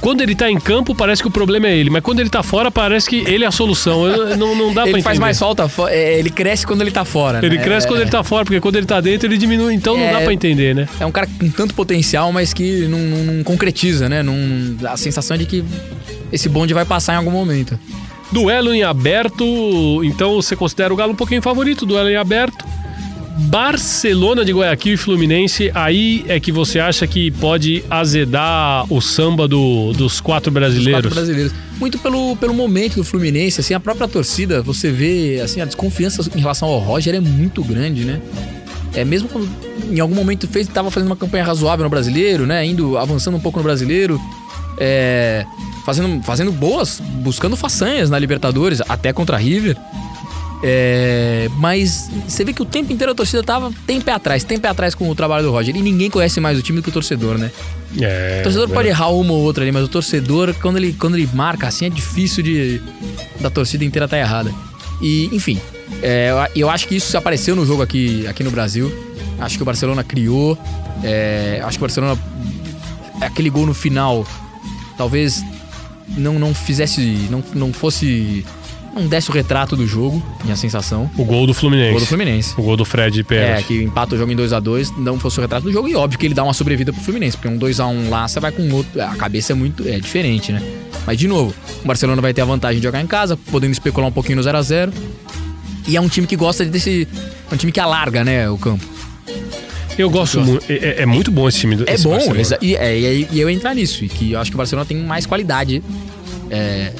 [0.00, 2.42] Quando ele tá em campo, parece que o problema é ele, mas quando ele tá
[2.42, 4.06] fora, parece que ele é a solução.
[4.06, 7.04] Eu- Não, não dá pra Ele faz mais falta, é, ele cresce quando ele tá
[7.04, 7.44] fora.
[7.44, 7.62] Ele né?
[7.64, 9.74] cresce É- quando ele tá fora, porque quando ele tá dentro, ele diminui.
[9.74, 10.12] Então não É.
[10.12, 10.88] dá pra entender, né?
[11.00, 14.22] É um cara com tanto potencial, mas que não, não- não concretiza, né?
[14.22, 14.34] Não,
[14.88, 15.64] a sensação é de que
[16.32, 17.78] esse bonde vai passar em algum momento.
[18.30, 19.44] Duelo em aberto,
[20.04, 22.64] então você considera o Galo um pouquinho favorito, duelo em aberto.
[23.38, 29.46] Barcelona de Guayaquil e Fluminense, aí é que você acha que pode azedar o samba
[29.46, 30.92] do- dos quatro Os brasileiros?
[31.02, 31.52] quatro brasileiros.
[31.78, 36.28] Muito pelo, pelo momento do Fluminense, assim, a própria torcida, você vê, assim, a desconfiança
[36.34, 38.20] em relação ao Roger é muito grande, né?
[38.94, 39.48] É mesmo quando
[39.88, 42.66] em algum momento fez, tava fazendo uma campanha razoável no brasileiro, né?
[42.66, 44.20] Indo, avançando um pouco no brasileiro.
[44.80, 45.44] É,
[45.84, 49.76] fazendo, fazendo boas, buscando façanhas na Libertadores, até contra a River.
[50.62, 54.58] É, mas você vê que o tempo inteiro a torcida tava tem pé atrás, tem
[54.58, 55.76] pé atrás com o trabalho do Roger.
[55.76, 57.50] E ninguém conhece mais o time do que o torcedor, né?
[58.00, 58.74] É, O torcedor é.
[58.74, 61.86] pode errar uma ou outra ali, mas o torcedor, quando ele, quando ele marca assim,
[61.86, 62.82] é difícil de
[63.40, 64.52] da torcida inteira estar errada.
[65.00, 65.60] E, enfim,
[66.02, 68.92] é, eu, eu acho que isso apareceu no jogo aqui, aqui no Brasil.
[69.38, 70.58] Acho que o Barcelona criou.
[71.04, 72.18] é, acho que o Barcelona.
[73.20, 74.24] Aquele gol no final,
[74.96, 75.42] talvez
[76.16, 77.00] não, não fizesse.
[77.30, 78.44] Não, não fosse.
[78.98, 81.08] Não desse o retrato do jogo, minha sensação.
[81.16, 81.90] O gol do Fluminense.
[81.90, 82.54] O gol do Fluminense.
[82.58, 83.64] O gol do Fred de É, pênalti.
[83.66, 85.88] que empata o jogo em 2 a 2 não fosse o retrato do jogo.
[85.88, 88.26] E óbvio que ele dá uma sobrevida pro Fluminense, porque um 2 a 1 lá,
[88.26, 89.00] você vai com outro.
[89.00, 89.86] A cabeça é muito.
[89.86, 90.60] É diferente, né?
[91.06, 94.08] Mas, de novo, o Barcelona vai ter a vantagem de jogar em casa, podendo especular
[94.08, 94.92] um pouquinho no 0 a 0
[95.86, 97.06] E é um time que gosta desse.
[97.50, 98.84] É um time que alarga, né, o campo.
[99.96, 100.64] Eu gosto muito.
[100.70, 102.18] É, é- é muito bom esse time do É esse bom,
[102.60, 102.96] e, é,
[103.32, 104.04] e eu entrar nisso.
[104.04, 105.82] E que eu acho que o Barcelona tem mais qualidade.
[106.50, 106.92] é,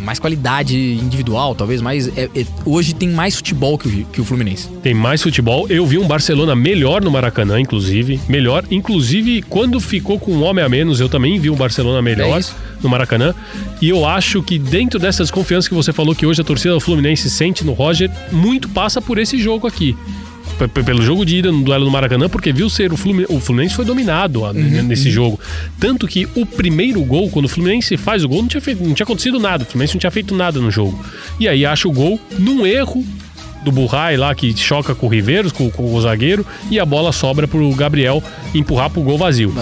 [0.00, 2.08] mais qualidade individual, talvez, mais.
[2.16, 4.68] é- é- hoje tem mais futebol que o, que o Fluminense.
[4.82, 5.66] Tem mais futebol.
[5.68, 8.20] Eu vi um Barcelona melhor no Maracanã, inclusive.
[8.28, 8.64] Melhor.
[8.70, 12.44] Inclusive, quando ficou com um homem a menos, eu também vi um Barcelona melhor É
[12.82, 13.34] no Maracanã.
[13.80, 16.80] E eu acho que dentro dessas confianças que você falou que hoje a torcida do
[16.80, 19.96] Fluminense sente no Roger, muito passa por esse jogo aqui.
[20.68, 23.74] Pelo jogo de ida no duelo do Maracanã, porque viu ser o Fluminense, o Fluminense
[23.74, 25.38] foi dominado ó, n- nesse jogo.
[25.78, 28.94] Tanto que o primeiro gol, quando o Fluminense faz o gol, não tinha, feito, não
[28.94, 29.62] tinha acontecido nada.
[29.64, 30.98] O Fluminense não tinha feito nada no jogo.
[31.38, 33.04] E aí acha o gol num erro
[33.64, 37.12] do Burrai lá que choca com o Riveiros, com, com o zagueiro, e a bola
[37.12, 38.22] sobra pro Gabriel
[38.54, 39.52] empurrar pro gol vazio.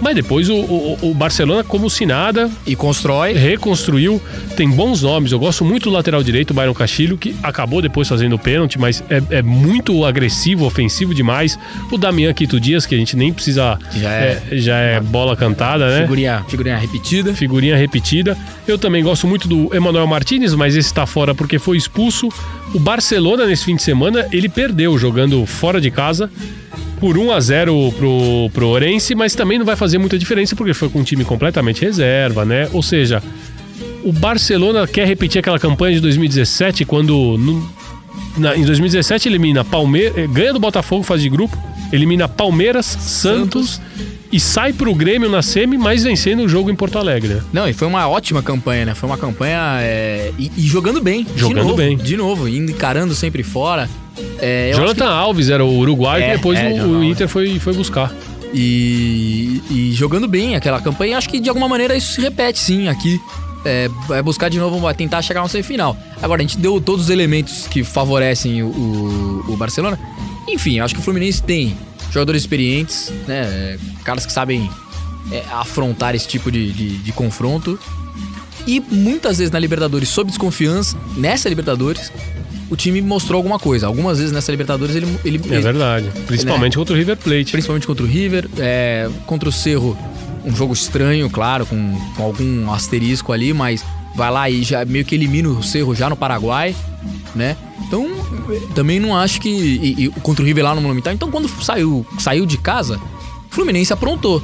[0.00, 3.32] Mas depois o, o- o Barcelona, como se nada, E constrói.
[3.32, 4.20] reconstruiu,
[4.56, 5.32] tem bons nomes.
[5.32, 8.78] Eu gosto muito do lateral direito, o Byron Castilho, que acabou depois fazendo o pênalti,
[8.78, 11.58] mas é, é muito agressivo, ofensivo demais.
[11.90, 13.78] O Damian Quito Dias, que a gente nem precisa.
[13.94, 16.02] Já é- já é bola cantada, né?
[16.02, 17.34] Figurinha, figurinha repetida.
[17.34, 18.36] Figurinha repetida.
[18.66, 22.28] Eu também gosto muito do Emanuel Martinez, mas esse tá fora porque foi expulso.
[22.74, 26.30] O Barcelona, nesse fim de semana, ele perdeu jogando fora de casa
[27.04, 30.72] por 1 a 0 pro, pro Orense, mas também não vai fazer muita diferença porque
[30.72, 32.66] foi com um time completamente reserva, né?
[32.72, 33.22] Ou seja,
[34.02, 37.70] o Barcelona quer repetir aquela campanha de 2017, quando no-
[38.38, 41.54] na- em 2017 elimina Palmeiras, ganha do Botafogo, fase de grupo,
[41.92, 43.82] elimina Palmeiras, Santos,
[44.32, 47.34] e sai pro Grêmio na semi, mas vencendo o jogo em Porto Alegre.
[47.34, 47.42] né?
[47.52, 48.94] Não, e foi uma ótima campanha, né?
[48.94, 49.58] Foi uma campanha.
[49.82, 51.24] é, e, e jogando bem.
[51.24, 51.98] de Jogando novo, bem.
[51.98, 53.90] De novo, encarando sempre fora.
[54.38, 57.04] É, Jonathan Alves era o uruguaio É, que depois é, o, o.
[57.04, 58.12] Inter foi, foi buscar.
[58.52, 62.88] E, e jogando bem aquela campanha, acho que de alguma maneira isso se repete sim
[62.88, 63.20] aqui.
[63.64, 65.96] É, vai buscar de novo, vai tentar chegar no semifinal.
[66.22, 69.98] Agora, a gente deu todos os elementos que favorecem o, o, o Barcelona.
[70.46, 71.76] Enfim, acho que o Fluminense tem
[72.12, 73.40] jogadores experientes, né?
[73.42, 74.70] é, Caras que sabem
[75.32, 77.78] é, afrontar esse tipo de, de, de confronto.
[78.66, 82.12] E muitas vezes na Libertadores, sob desconfiança, nessa Libertadores,
[82.70, 83.86] o time mostrou alguma coisa.
[83.86, 86.10] Algumas vezes nessa Libertadores ele, ele, É verdade.
[86.26, 87.52] Principalmente contra o River Plate.
[87.52, 89.96] principalmente contra o River, é, contra o Cerro,
[90.44, 95.04] um jogo estranho, claro, com, com algum asterisco ali, mas vai lá e já meio
[95.04, 96.74] que elimina o Cerro já no Paraguai,
[97.34, 97.56] né?
[97.86, 98.08] Então,
[98.74, 99.48] também não acho que.
[99.48, 101.12] E, e contra o River lá no Monumental.
[101.12, 102.96] Então, quando saiu, saiu de casa,
[103.50, 104.42] o Fluminense aprontou.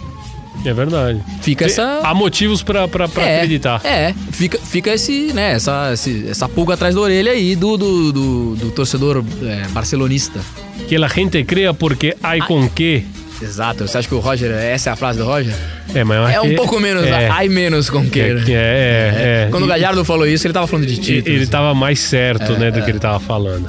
[0.65, 1.21] É verdade.
[1.41, 2.01] Fica essa.
[2.03, 3.81] Há motivos pra é, acreditar.
[3.85, 8.13] É, fica, fica esse, né, essa, esse- essa pulga atrás da orelha aí do, do,
[8.13, 10.39] do, do torcedor é, barcelonista.
[10.87, 13.05] Que a gente crea porque ai com que.
[13.41, 13.89] Exato.
[13.89, 14.51] Você acha que o Roger.
[14.51, 15.55] Essa é a frase do Roger?
[15.95, 18.43] É, mas É um que- pouco menos, é, ai menos com que- queira.
[18.45, 19.49] que é, é, é.
[19.51, 21.35] Quando o Galhardo falou isso, ele tava falando de E- título.
[21.35, 23.67] Ele tava mais certo, né, do que ele tava falando.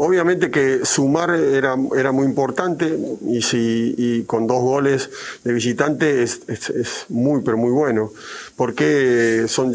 [0.00, 5.10] Obviamente que sumar era, era muy importante y, si, y con dos goles
[5.42, 8.12] de visitante es, es- muy, pero muy bueno.
[8.54, 9.72] Porque son,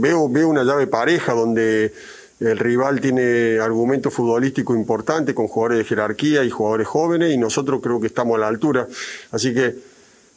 [0.00, 1.92] veo, veo una llave pareja donde
[2.40, 7.80] el rival tiene argumento futbolístico importante con jugadores de jerarquía y jugadores jóvenes y nosotros
[7.80, 8.88] creo que estamos a la altura.
[9.30, 9.76] Así que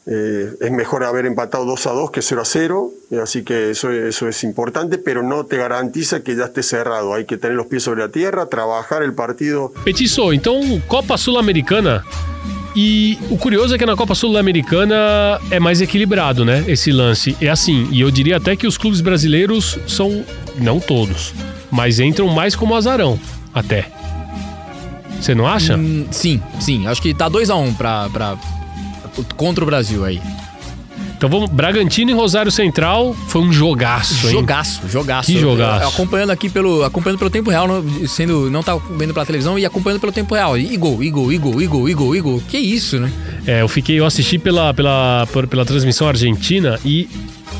[0.05, 3.71] eh, es mejor haber empatado 2 a 2 que 0 a 0, eh, así que
[3.71, 7.13] eso, eso es importante, pero no te garantiza que ya esté cerrado.
[7.13, 12.03] Hay que tener los pies sobre la tierra, trabajar el partido Petiço, então Copa Sul-Americana.
[12.75, 16.63] E o curioso é que na Copa Sul-Americana é mais equilibrado, né?
[16.67, 17.37] Esse lance.
[17.39, 20.25] É assim, e eu diria até que os clubes brasileiros são,
[20.57, 21.33] não todos,
[21.69, 23.19] mas entram mais como azarão,
[23.53, 23.87] até.
[25.21, 25.77] Você não acha?
[25.77, 26.87] Hum, sim, sim.
[26.87, 28.37] Acho que tá 2x1 pra, pra,
[29.35, 30.21] contra o Brasil aí.
[31.15, 31.49] Então vamos.
[31.49, 34.33] Bragantino e Rosário Central foi um jogaço, hein?
[34.33, 35.31] Jogaço, jogaço.
[35.31, 35.83] Que jogaço.
[35.83, 36.83] Eu- acompanhando aqui pelo.
[36.83, 38.49] Acompanhando pelo tempo real, não- sendo.
[38.51, 40.57] Não tá vendo pela televisão e acompanhando pelo tempo real.
[40.57, 42.43] E gol, e gol, e gol, e gol, e gol, e gol.
[42.49, 43.09] Que isso, né?
[43.47, 47.07] É, eu fiquei, eu assisti pela, pela, por- pela transmissão argentina e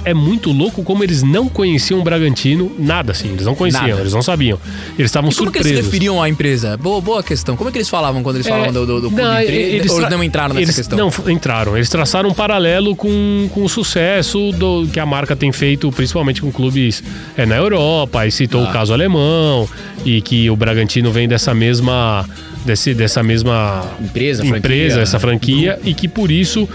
[0.05, 4.01] é muito louco como eles não conheciam o Bragantino, nada assim, eles não conheciam, Nada.
[4.01, 4.59] eles não sabiam.
[4.97, 5.85] Eles estavam E como que eles surpresos.
[5.91, 6.77] referiam à empresa?
[6.77, 7.55] Boa, boa questão.
[7.55, 9.93] Como é que eles falavam quando eles falavam do, do, do clube não, empresa?
[9.93, 10.97] Ou não entraram nessa eles- questão?
[10.97, 11.75] Não, entraram.
[11.75, 16.41] Eles traçaram um paralelo com, com o sucesso do, que a marca tem feito, principalmente
[16.41, 17.03] com clubes
[17.37, 18.25] é, na Europa.
[18.27, 18.69] E citou Ah.
[18.69, 19.67] o caso alemão
[20.05, 22.27] e que o Bragantino vem dessa mesma.
[22.65, 24.61] Desse, dessa mesma Empresa, empresa,
[24.95, 26.65] franquia, essa franquia, e que por isso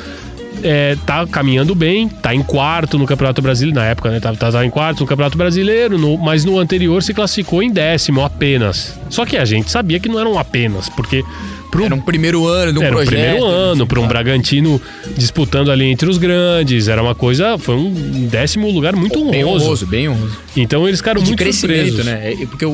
[0.62, 4.20] é, tá caminhando bem, tá em quarto no Campeonato Brasileiro, na época, né?
[4.20, 7.70] Tá, tá, tá em quarto no Campeonato Brasileiro, no- mas no anterior se classificou em
[7.70, 8.98] décimo apenas.
[9.10, 11.24] Só que a gente sabia que não eram apenas, porque
[11.70, 13.12] pro, Era um primeiro ano de um era projeto.
[13.14, 14.06] o primeiro ano, para um.
[14.08, 14.80] Bragantino
[15.16, 19.64] disputando ali entre os grandes, era uma coisa, foi um décimo lugar muito Bem honroso.
[19.66, 20.36] honroso, bem honroso.
[20.56, 22.06] Então eles ficaram de muito crescimento, surpresos.
[22.06, 22.32] né?
[22.42, 22.70] É, Porque o,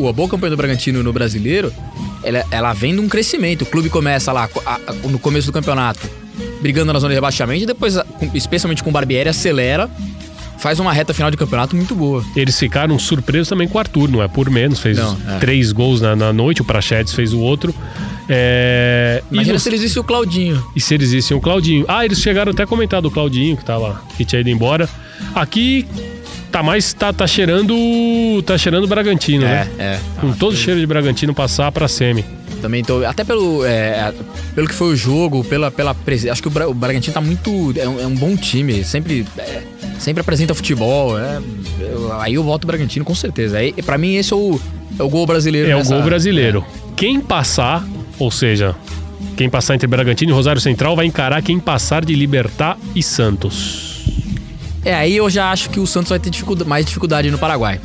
[0.00, 1.72] o, a boa campanha do Bragantino no brasileiro,
[2.22, 3.62] ela, ela vem de um crescimento.
[3.62, 6.00] O clube começa lá a- a- no começo do campeonato,
[6.60, 7.98] brigando na zona de rebaixamento, e depois,
[8.34, 9.88] especialmente com o Barbieri, acelera,
[10.58, 12.24] faz uma reta final de campeonato muito boa.
[12.34, 15.38] Eles ficaram surpresos também com o Arthur, não é por menos, fez Não, é.
[15.38, 17.72] três gols na, na noite, o Prachedes fez o outro.
[18.28, 20.62] É, e, Imagina no- se eles vissem o Claudinho.
[20.76, 21.84] e se eles vissem o Claudinho.
[21.88, 24.88] Ah, eles chegaram até a comentar do Claudinho, que tava, que tinha ido embora.
[25.34, 25.86] Aqui
[26.52, 27.74] tá mais, tá, tá cheirando,
[28.44, 29.68] tá cheirando Bragantino, né?
[29.78, 29.98] é.
[30.20, 32.24] Com todo o cheiro de Bragantino passar pra semi.
[32.60, 33.04] Também tô.
[33.04, 34.12] Até pelo, é,
[34.54, 35.94] pelo que foi o jogo, pela, pela.
[36.30, 37.72] Acho que o, Bra- o Bragantino tá muito.
[37.76, 38.82] É um, é um bom time.
[38.84, 39.62] Sempre, é,
[39.98, 41.18] sempre apresenta futebol.
[41.18, 41.40] é,
[41.80, 43.58] eu- aí eu voto o Bragantino com certeza.
[43.58, 44.60] Aí, pra mim, esse é o,
[44.98, 45.70] é o gol brasileiro.
[45.70, 46.64] É o nessa- gol brasileiro.
[46.96, 47.86] Quem passar,
[48.18, 48.74] ou seja,
[49.36, 54.02] Quem passar entre Bragantino e Rosário Central vai encarar quem passar de Libertar e Santos.
[54.84, 57.80] É, aí eu já acho que o Santos vai ter dificulda- mais dificuldade no Paraguai.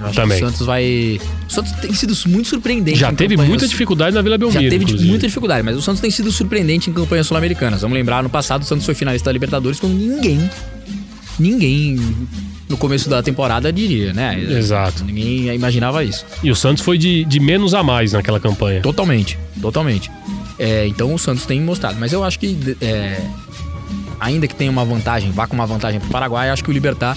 [0.00, 0.38] Eu acho Também.
[0.38, 1.20] que o Santos vai.
[1.48, 2.98] O Santos tem sido muito surpreendente.
[2.98, 4.70] Já teve muita dificuldade na Vila Já Belmiro.
[4.70, 5.08] teve inclusive.
[5.10, 7.82] muita dificuldade, mas o Santos tem sido surpreendente em campanhas sul-americanas.
[7.82, 10.48] Vamos lembrar, no passado o Santos foi finalista da Libertadores quando ninguém,
[11.38, 11.98] ninguém
[12.68, 14.40] no começo da temporada diria, né?
[14.40, 15.04] Exato.
[15.04, 16.24] Ninguém imaginava isso.
[16.42, 18.80] E o Santos foi de, de menos a mais naquela campanha.
[18.80, 20.10] Totalmente, totalmente.
[20.58, 21.96] É, então o Santos tem mostrado.
[21.98, 23.20] Mas eu acho que, é,
[24.20, 27.16] ainda que tenha uma vantagem, vá com uma vantagem pro Paraguai, acho que o Libertar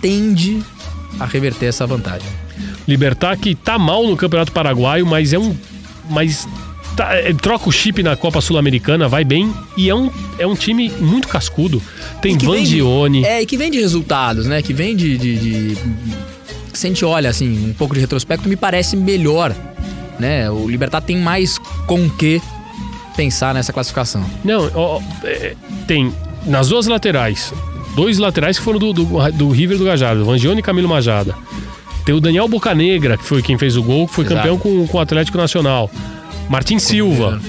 [0.00, 0.62] tende
[1.20, 2.28] a reverter essa vantagem.
[2.86, 5.56] Libertar que tá mal no Campeonato Paraguaio, mas é um.
[6.10, 6.48] Mas
[6.96, 9.52] tá- é, troca o chip na Copa Sul-Americana, vai bem.
[9.76, 11.80] E é um, é um time muito cascudo.
[12.20, 13.24] Tem Vandione.
[13.24, 14.60] É, e que vem de resultados, né?
[14.62, 15.78] Que vem de, de, de-
[16.74, 19.54] Se a gente olha, assim, um pouco de retrospecto, me parece melhor,
[20.18, 20.50] né?
[20.50, 22.42] O Libertar tem mais com que
[23.16, 24.24] pensar nessa classificação.
[24.44, 25.54] Não, ó, é,
[25.86, 26.12] tem
[26.46, 27.52] nas duas laterais.
[27.94, 31.34] Dois laterais que foram do, do, do River do Gajardo, Vangione e Camilo Majada.
[32.04, 34.40] Tem o Daniel Bocanegra, que foi quem fez o gol, que foi Exato.
[34.40, 35.90] campeão com, com o Atlético Nacional.
[36.48, 37.40] Martin Silva.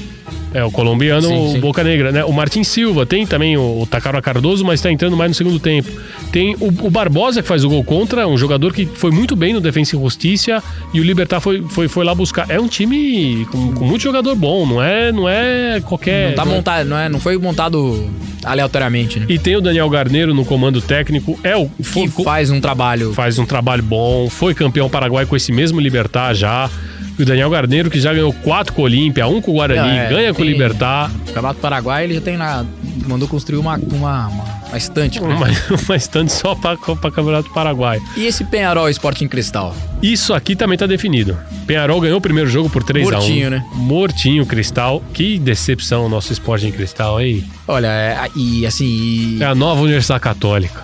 [0.54, 1.60] É, o colombiano, Sim, o sim.
[1.60, 2.24] Boca Negra, né?
[2.24, 5.60] O Martin Silva, tem também o, o Takaro Cardoso, mas tá entrando mais no segundo
[5.60, 5.90] tempo.
[6.32, 9.54] Tem o, o Barbosa, que faz o gol contra, um jogador que foi muito bem
[9.54, 10.62] no Defensa e Justiça,
[10.94, 12.46] e o Libertar foi, foi, foi lá buscar.
[12.50, 16.30] É um time com, com muito jogador bom, não é, não é qualquer.
[16.30, 18.10] não tá montado, não, é, não foi montado
[18.44, 19.26] aleatoriamente, né?
[19.30, 21.40] E tem o Daniel Garneiro no comando técnico.
[21.44, 23.14] É o Que foi- faz um trabalho.
[23.14, 26.70] faz um trabalho bom, foi campeão paraguai com esse mesmo Libertar já.
[27.18, 29.98] E o Daniel Garneiro, que já ganhou quatro com o Olímpia, um com o Guarani,
[29.98, 31.12] é, ganha com o tem- Libertar.
[31.12, 32.66] O Campeonato Paraguai ele já tem na.
[33.08, 35.22] mandou construir uma, uma, uma, uma estante.
[35.22, 35.28] né?
[35.36, 35.48] Uma,
[35.86, 38.00] uma estante só para Campeonato Paraguai.
[38.18, 39.76] E esse Penharol Sporting Cristal?
[40.02, 41.38] Isso aqui também tá definido.
[41.68, 43.66] Penharol ganhou o primeiro jogo por 3 a 1 Mortinho, né?
[43.76, 45.04] Mortinho, Cristal.
[45.14, 47.44] Que decepção o nosso esporte em Cristal, hein?
[47.68, 48.86] Olha, é, e assim.
[48.86, 50.82] e- É a nova Universidade Católica.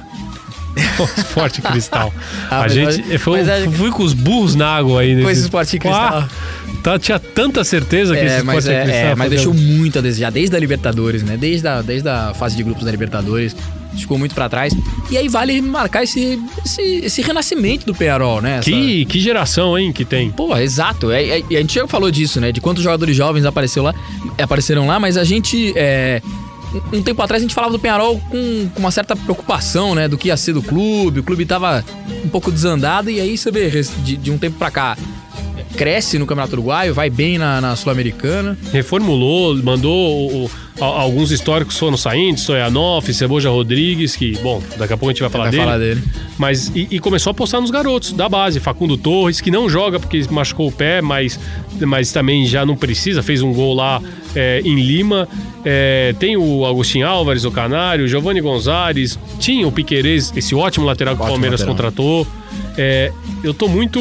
[1.18, 2.14] Esporte Cristal.
[2.50, 5.12] Ah, a mas- gente mas- foi, mas fui com os burros na água aí.
[5.14, 6.02] Com nesse- esse Esporte Cristal.
[6.20, 6.28] Ah,
[6.84, 10.00] tá, tinha tanta certeza que esse É, mas, Esporte é, Cristal é, mas deixou muito
[10.00, 11.38] a desejar, desde a Libertadores, né?
[11.38, 13.56] Desde a, desde a fase de grupos da Libertadores.
[13.98, 14.74] Ficou muito pra trás.
[15.10, 18.60] E aí vale marcar esse, esse, esse renascimento do Penharol, né?
[18.60, 20.30] Essa- Que, que geração, hein, que tem.
[20.32, 21.12] Pô, exato.
[21.12, 22.52] É, é- a gente já falou disso, né?
[22.52, 23.94] De quantos jogadores jovens apareceu lá,
[24.42, 25.74] apareceram lá, mas a gente.
[25.76, 26.22] é,
[26.94, 30.08] um- tempo atrás a gente falava do Penharol com, com uma certa preocupação, né?
[30.08, 31.20] Do que ia ser do clube.
[31.20, 31.84] O clube tava
[32.24, 34.98] um pouco desandado, e aí você vê de, de um tempo pra cá.
[35.76, 38.58] Cresce no Campeonato Uruguaio, vai bem na, na Sul-Americana.
[38.72, 45.08] Reformulou, mandou o- alguns históricos foram saindo, Stoyanov, Ceboja Rodrigues, que, bom, daqui a pouco
[45.10, 45.64] a gente vai falar Vai dele.
[45.64, 46.04] falar dele.
[46.38, 48.60] Mas e, e começou a apostar nos garotos da base.
[48.60, 51.40] Facundo Torres, que não joga porque machucou o pé, mas,
[51.82, 54.02] mas também já não precisa, fez um gol lá
[54.36, 55.28] é, em Lima.
[55.66, 61.16] É, tem o Agostinho Álvares, o Canário, Giovanni Gonzalez, tinha o Piquerez, esse ótimo lateral
[61.16, 61.76] que o Palmeiras lateral.
[61.76, 62.28] contratou.
[62.78, 63.12] É,
[63.44, 64.00] eu tô muito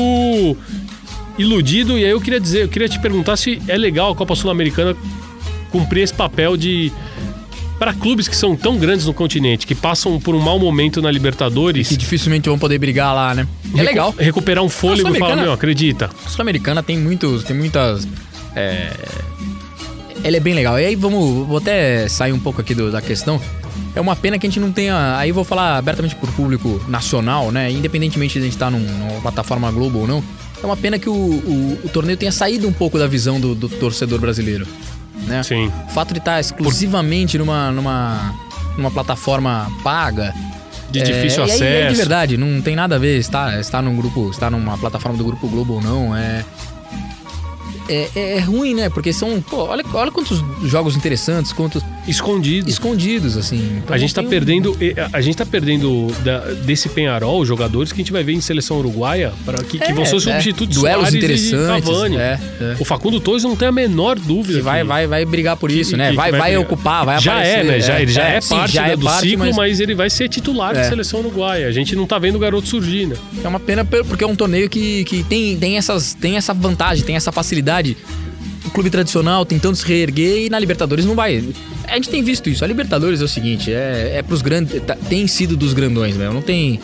[1.36, 4.34] iludido e aí eu queria dizer, eu queria te perguntar se é legal a Copa
[4.34, 4.96] Sul-Americana
[5.70, 6.92] cumprir esse papel de
[7.78, 11.10] para clubes que são tão grandes no continente, que passam por um mau momento na
[11.12, 13.46] Libertadores, Que dificilmente vão poder brigar lá, né?
[13.76, 14.12] É legal.
[14.18, 16.10] recuperar um fôlego e falar, meu, acredita.
[16.26, 17.44] A Sul-Americana tem muitos.
[17.44, 18.08] Tem muitas.
[18.56, 18.92] É...
[20.24, 20.78] Ela é bem legal.
[20.80, 21.46] E aí vamos.
[21.46, 23.40] Vou até sair um pouco aqui do- da questão.
[23.94, 25.16] É uma pena que a gente não tenha.
[25.16, 27.70] Aí vou falar abertamente pro público nacional, né?
[27.70, 30.24] Independentemente de a gente estar num, numa plataforma Globo ou não.
[30.60, 33.54] É uma pena que o, o- o torneio tenha saído um pouco da visão do,
[33.54, 34.66] do torcedor brasileiro.
[35.26, 35.42] Né?
[35.42, 35.70] Sim.
[35.88, 38.34] O fato de estar exclusivamente numa, numa,
[38.76, 40.32] numa plataforma paga.
[40.90, 41.88] De difícil e aí- e aí, acesso.
[41.90, 45.24] de verdade, não tem nada a ver estar, estar num grupo, estar numa plataforma do
[45.24, 46.16] Grupo Globo ou não.
[46.16, 46.42] É,
[47.88, 48.88] é, é- é ruim, né?
[48.88, 49.40] Porque são.
[49.42, 52.68] Pô, olha, olha quantos jogos interessantes, quantos Escondido.
[52.68, 53.80] escondidos, assim.
[53.84, 54.76] Então A gente tá tem um- perdendo,
[55.12, 58.78] a gente tá perdendo da- desse Penharol jogadores que a gente vai ver em seleção
[58.78, 60.20] uruguaia para que, que É, vão ser é.
[60.20, 62.76] substitutos de Duelos e interessantes, é, é.
[62.80, 65.70] O Facundo Torres não tem a menor dúvida Que vai, que- vai, vai brigar por
[65.70, 66.10] isso, que- né?
[66.10, 66.62] que- vai, que vai, brigar.
[66.66, 67.58] ocupar, vai já aparecer.
[67.58, 67.80] é, né?
[67.80, 69.56] Já, ele já é, sim, parte já né, é do parte, ciclo, mas...
[69.56, 70.88] mas ele vai ser titular da É.
[70.88, 71.66] seleção uruguaia.
[71.68, 73.16] A gente não tá vendo o garoto surgir, né?
[73.44, 76.54] É uma pena pe- porque é um torneio que, que tem, tem, essas, tem essa
[76.54, 77.96] vantagem, tem essa facilidade.
[78.68, 81.42] Clube tradicional tentando se reerguer e na Libertadores não vai.
[81.86, 82.64] A gente tem visto isso.
[82.64, 84.80] A Libertadores é o seguinte: é, é pros grandes.
[84.82, 86.34] tá- Tem sido dos grandões mesmo.
[86.34, 86.80] Não tem.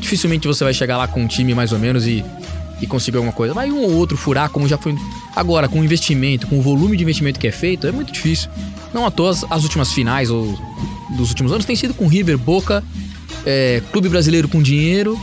[0.00, 2.24] Dificilmente você vai chegar lá com um time mais ou menos e,
[2.80, 3.52] e conseguir alguma coisa.
[3.54, 4.94] Vai um ou outro furar, como já foi.
[5.34, 8.48] Agora, com o investimento, com o volume de investimento que é feito, é muito difícil.
[8.94, 10.58] Não à toa as, as últimas finais ou
[11.16, 12.82] dos últimos anos tem sido com River, Boca,
[13.44, 15.18] é, Clube Brasileiro com dinheiro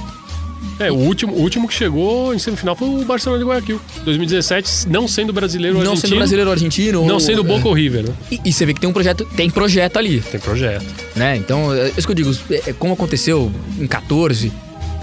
[0.79, 3.79] É, o último, o último que chegou em semifinal foi o Barcelona de Guayaquil.
[4.03, 6.09] 2017, não sendo brasileiro ou Não argentino.
[6.09, 7.05] sendo brasileiro argentino.
[7.05, 7.67] Não sendo Boca é.
[7.67, 8.13] ou River, né?
[8.31, 10.85] E, e você vê que tem um projeto, tem projeto ali, Tem projeto.
[11.15, 11.37] né?
[11.37, 13.49] Então, é isso que eu digo, é, como aconteceu
[13.79, 14.51] em 14,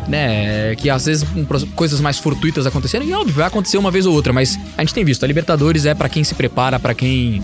[0.08, 0.74] né?
[0.76, 1.44] Que às vezes um,
[1.74, 4.92] coisas mais fortuitas aconteceram, e óbvio, vai acontecer uma vez ou outra, mas a gente
[4.92, 7.42] tem visto, a Libertadores é pra quem se prepara, pra quem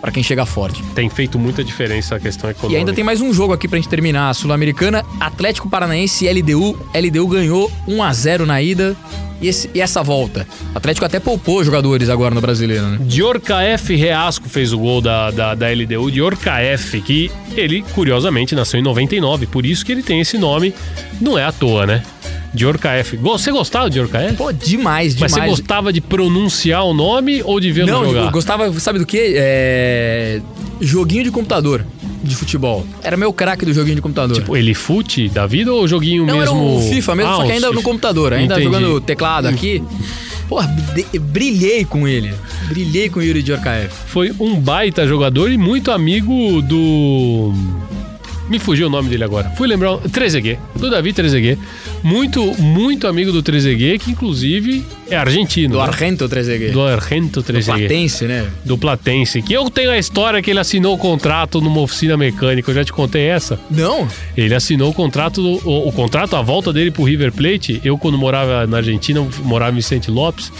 [0.00, 0.82] para quem chega forte.
[0.94, 2.74] Tem feito muita diferença a questão econômica.
[2.76, 6.28] E ainda tem mais um jogo aqui pra gente terminar, a Sul-Americana, Atlético Paranaense e
[6.32, 6.78] LDU.
[6.94, 8.96] LDU ganhou 1 a 0 na ida.
[9.38, 10.46] E, esse- e essa volta?
[10.74, 12.98] O Atlético até poupou jogadores agora no Brasileiro, né?
[13.02, 13.94] Diorca F.
[13.94, 16.10] Reasco fez o gol da, da, da LDU.
[16.10, 19.46] Diorca F, que ele, curiosamente, nasceu em 99.
[19.46, 20.72] Por isso que ele tem esse nome.
[21.20, 22.02] Não é à toa, né?
[22.56, 23.16] Diorca F.
[23.16, 24.36] Go- Você gostava de Diorca F?
[24.36, 25.32] Pô, demais, Mas demais.
[25.32, 28.20] você gostava de pronunciar o nome ou de vê-lo Não, jogar?
[28.24, 29.34] eu gostava, sabe do que?
[29.36, 30.40] É...
[30.80, 31.84] Joguinho de computador
[32.22, 32.84] de futebol.
[33.02, 34.34] Era meu craque do joguinho de computador.
[34.36, 36.56] Tipo, ele fute da vida ou joguinho Não, mesmo?
[36.56, 37.84] era o FIFA mesmo, Ah, só que ainda no FIFA.
[37.84, 38.64] computador, ainda Entendi.
[38.64, 39.82] jogando teclado aqui.
[40.48, 40.68] Porra,
[41.20, 42.32] brilhei com ele.
[42.68, 43.92] Brilhei com o Yuri Djorkaeff.
[44.06, 47.52] Foi um baita jogador e muito amigo do.
[48.48, 49.50] Me fugiu o nome dele agora.
[49.50, 49.92] Fui lembrar.
[49.94, 50.58] o- Trezeguet.
[50.76, 51.58] Do Davi Trezeguet.
[52.02, 55.72] Muito, muito amigo do Trezeguet, que inclusive é argentino.
[55.74, 55.84] Do né?
[55.84, 56.72] Argento Trezeguet.
[56.72, 57.86] Do Argento Do Trezeguet.
[57.88, 58.46] Platense, né?
[58.64, 59.42] Do Platense.
[59.42, 62.70] Que eu tenho a história que ele assinou o contrato numa oficina mecânica.
[62.70, 63.58] Eu já te contei essa.
[63.70, 64.06] Não?
[64.36, 67.80] Ele assinou o contrato, o, o contrato, a volta dele pro River Plate.
[67.84, 70.52] Eu, quando morava na Argentina, morava em Vicente Lopes,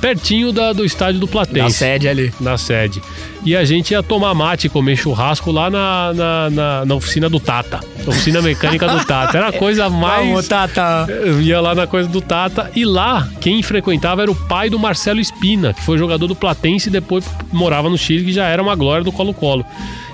[0.00, 1.60] pertinho da- do estádio do Platense.
[1.60, 2.32] Na sede ali.
[2.40, 3.02] Na sede.
[3.44, 7.38] E a gente ia tomar mate, comer churrasco lá na, na, na- na oficina do
[7.38, 7.80] Tata.
[8.06, 9.36] Oficina mecânica do Tata.
[9.36, 10.28] Era a coisa mais.
[10.28, 11.06] Vamos, Tata.
[11.08, 12.70] Eu ia lá na coisa do Tata.
[12.74, 16.88] E lá, quem frequentava era o pai do Marcelo Espina, que foi jogador do Platense
[16.88, 19.64] e depois morava no Chile, que já era uma glória do Colo-Colo.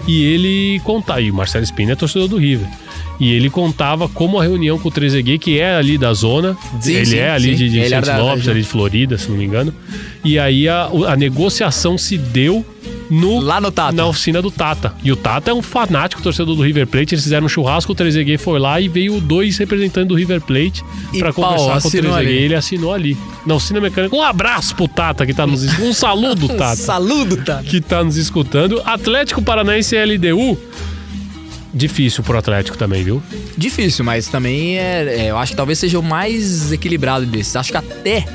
[0.07, 1.21] E ele contava.
[1.21, 2.67] E o Marcelo Espina é torcedor do River.
[3.21, 6.95] E ele contava como a reunião com o Trezeguet, que é ali da zona, Sim,
[6.95, 7.69] ele sim, é ali sim.
[7.69, 9.73] de, de da Lopes, ali de Florida, se não me engano.
[10.25, 12.65] E aí a, a negociação se deu
[13.13, 13.93] no, Lá no Tata.
[13.93, 14.95] na oficina do Tata.
[15.05, 17.15] E o Tata é um fanático torcedor do River Plate.
[17.15, 20.83] Eles fizeram um churrasco, o Trezeguet foi lá e veio dois representantes do River Plate
[21.19, 22.15] pra pau, conversar com o Trezeguet.
[22.19, 22.33] ali.
[22.35, 23.17] Ele assinou ali.
[23.45, 24.17] Na oficina mecânica.
[24.17, 26.77] Um abraço pro Tata que tá nos Um saludo, Tata.
[26.77, 27.63] Saludo, Tata.
[27.65, 28.81] que tá nos escutando.
[28.85, 30.59] Atlético Paranaense e LDU.
[31.75, 33.23] Difícil pro Atlético também, viu?
[33.57, 37.57] Difícil, mas também é, é, eu acho que talvez seja o mais equilibrado desses.
[37.57, 38.27] Acho que até,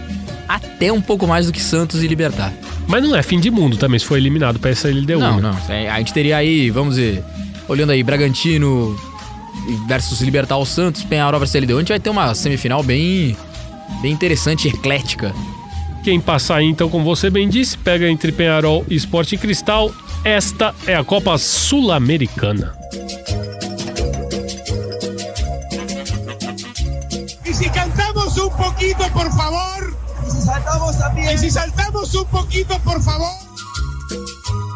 [0.48, 2.52] até um pouco mais do que Santos e Libertar.
[2.88, 5.20] Mas não é fim de mundo também, se for eliminado pra essa LDU.
[5.20, 5.42] Não, né?
[5.42, 5.74] não.
[5.76, 7.24] É, A gente teria aí, vamos dizer,
[7.68, 8.98] olhando aí, Bragantino
[9.88, 13.36] versus Libertar o Santos, Penharol versus LDU, a gente vai ter uma semifinal bem,
[14.02, 15.34] bem interessante e eclética.
[16.04, 19.92] Quem passar aí, então, como você bem disse, pega entre Penharol e Sport Cristal.
[20.24, 22.74] Esta é a Copa Sul-Americana.
[27.46, 29.97] Y si cantamos un poquito, por favor.
[30.48, 31.36] Saltamos también.
[31.36, 33.28] Y si saltamos un poquito, por favor.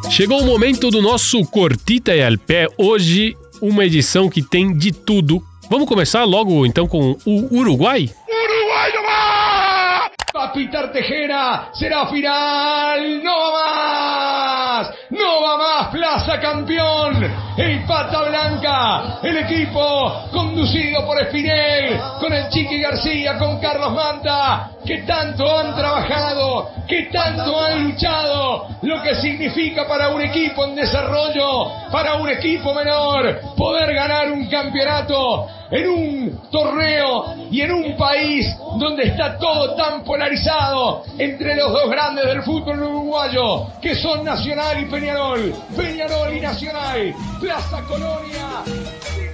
[0.10, 2.68] Chegou o momento do nosso Cortita e al Pé.
[2.78, 5.42] Hoje, uma edição que tem de tudo.
[5.70, 8.10] Vamos começar logo, então, com o Uruguai?
[8.28, 10.12] ¡Uruguay no va!
[10.36, 17.24] Va a pitar Tejera, será final, no va más, no va más, Plaza campeón,
[17.58, 24.72] el Pata Blanca, el equipo conducido por Espinel, con el Chiqui García, con Carlos Manta,
[24.86, 30.76] que tanto han trabajado, que tanto han luchado, lo que significa para un equipo en
[30.76, 37.98] desarrollo, para un equipo menor, poder ganar un campeonato en un torneo y en un
[37.98, 38.46] país
[38.78, 44.82] donde está todo tan polarizado entre los dos grandes del fútbol uruguayo, que son Nacional
[44.82, 49.31] y Peñarol, Peñarol y Nacional, Plaza Colonia.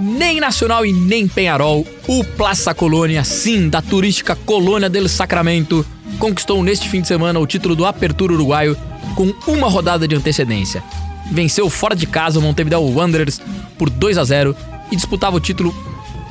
[0.00, 5.84] Nem Nacional e nem Penharol, o Plaza Colônia, sim, da turística Colônia del Sacramento,
[6.18, 8.74] conquistou neste fim de semana o título do Apertura Uruguaio
[9.14, 10.82] com uma rodada de antecedência.
[11.30, 13.42] Venceu fora de casa o Montevideo Wanderers
[13.76, 14.56] por 2 a 0
[14.90, 15.74] e disputava o título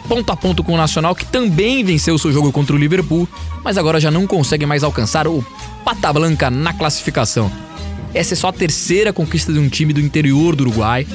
[0.07, 3.29] ponto a ponto com o Nacional, que também venceu seu jogo contra o Liverpool,
[3.63, 5.45] mas agora já não consegue mais alcançar o
[5.85, 7.51] Pata Blanca na classificação.
[8.15, 11.05] Essa é só a terceira conquista de um time do interior do Uruguai.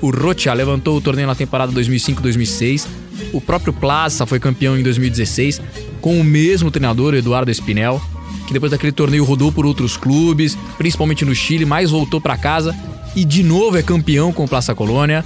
[0.00, 2.86] O Rocha levantou o torneio na temporada 2005-2006.
[3.32, 5.60] O próprio Plaza foi campeão em 2016
[6.00, 8.00] com o mesmo treinador, Eduardo Espinel,
[8.46, 12.74] que depois daquele torneio rodou por outros clubes, principalmente no Chile, mas voltou para casa
[13.16, 15.24] e de novo é campeão com o Plaza Colônia.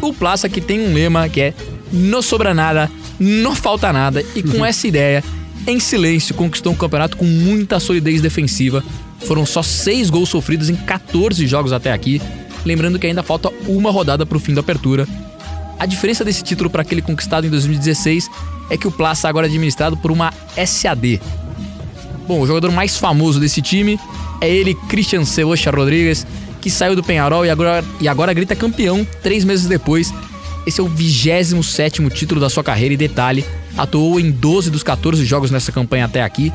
[0.00, 1.54] O Plaza que tem um lema que é
[1.92, 5.22] não sobra nada, não falta nada e com essa ideia,
[5.66, 8.84] em silêncio, conquistou um campeonato com muita solidez defensiva.
[9.20, 12.20] Foram só seis gols sofridos em 14 jogos até aqui.
[12.64, 15.06] Lembrando que ainda falta uma rodada para o fim da apertura.
[15.78, 18.30] A diferença desse título para aquele conquistado em 2016
[18.70, 21.20] é que o Plaza agora é administrado por uma SAD.
[22.26, 23.98] Bom, o jogador mais famoso desse time
[24.40, 26.26] é ele, Christian Cebocha Rodrigues,
[26.60, 30.12] que saiu do Penharol e agora, e agora grita campeão três meses depois.
[30.66, 33.44] Esse é o 27 título da sua carreira e detalhe,
[33.76, 36.50] atuou em 12 dos 14 jogos nessa campanha até aqui,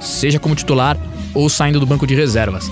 [0.00, 0.96] seja como titular
[1.34, 2.70] ou saindo do banco de reservas.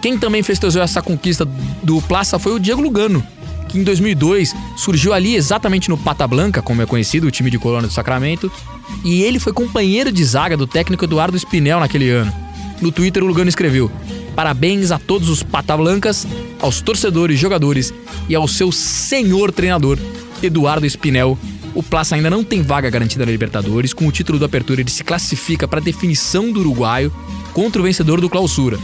[0.00, 1.46] Quem também festejou essa conquista
[1.82, 3.26] do Plaza foi o Diego Lugano,
[3.68, 7.58] que em 2002 surgiu ali exatamente no Pata Blanca, como é conhecido, o time de
[7.58, 8.50] Colônia do Sacramento,
[9.04, 12.32] e ele foi companheiro de zaga do técnico Eduardo Spinel naquele ano.
[12.80, 13.90] No Twitter, o Lugano escreveu:
[14.34, 16.26] Parabéns a todos os Pata Blancas,
[16.60, 17.92] aos torcedores, jogadores
[18.28, 19.98] e ao seu senhor treinador,
[20.42, 21.38] Eduardo Spinel.
[21.74, 23.92] O Plaza ainda não tem vaga garantida na Libertadores.
[23.92, 27.12] Com o título do Apertura, ele se classifica para a definição do uruguaio
[27.52, 28.78] contra o vencedor do Clausura.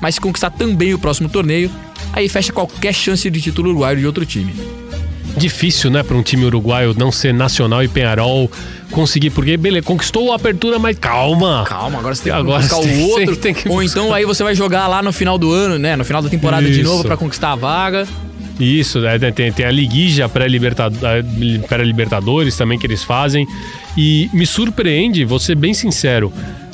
[0.00, 1.70] Mas se conquistar também o próximo torneio,
[2.12, 4.52] aí fecha qualquer chance de título uruguaio de outro time.
[5.36, 8.50] Difícil, né, para um time uruguaio não ser nacional e Penharol
[8.90, 11.64] conseguir, porque beleza, conquistou a apertura, mas calma.
[11.68, 13.36] Calma, agora você tem que Agora buscar tem- o outro.
[13.40, 15.94] tem que Ou então aí você vai jogar lá no final do ano, né?
[15.94, 16.84] No final da temporada de Isso.
[16.88, 18.06] novo para conquistar a vaga.
[18.58, 20.26] Isso, né, tem, tem a liguija
[21.68, 23.46] pré-libertadores também que eles fazem.
[23.96, 26.32] E me surpreende, vou ser bem sincero.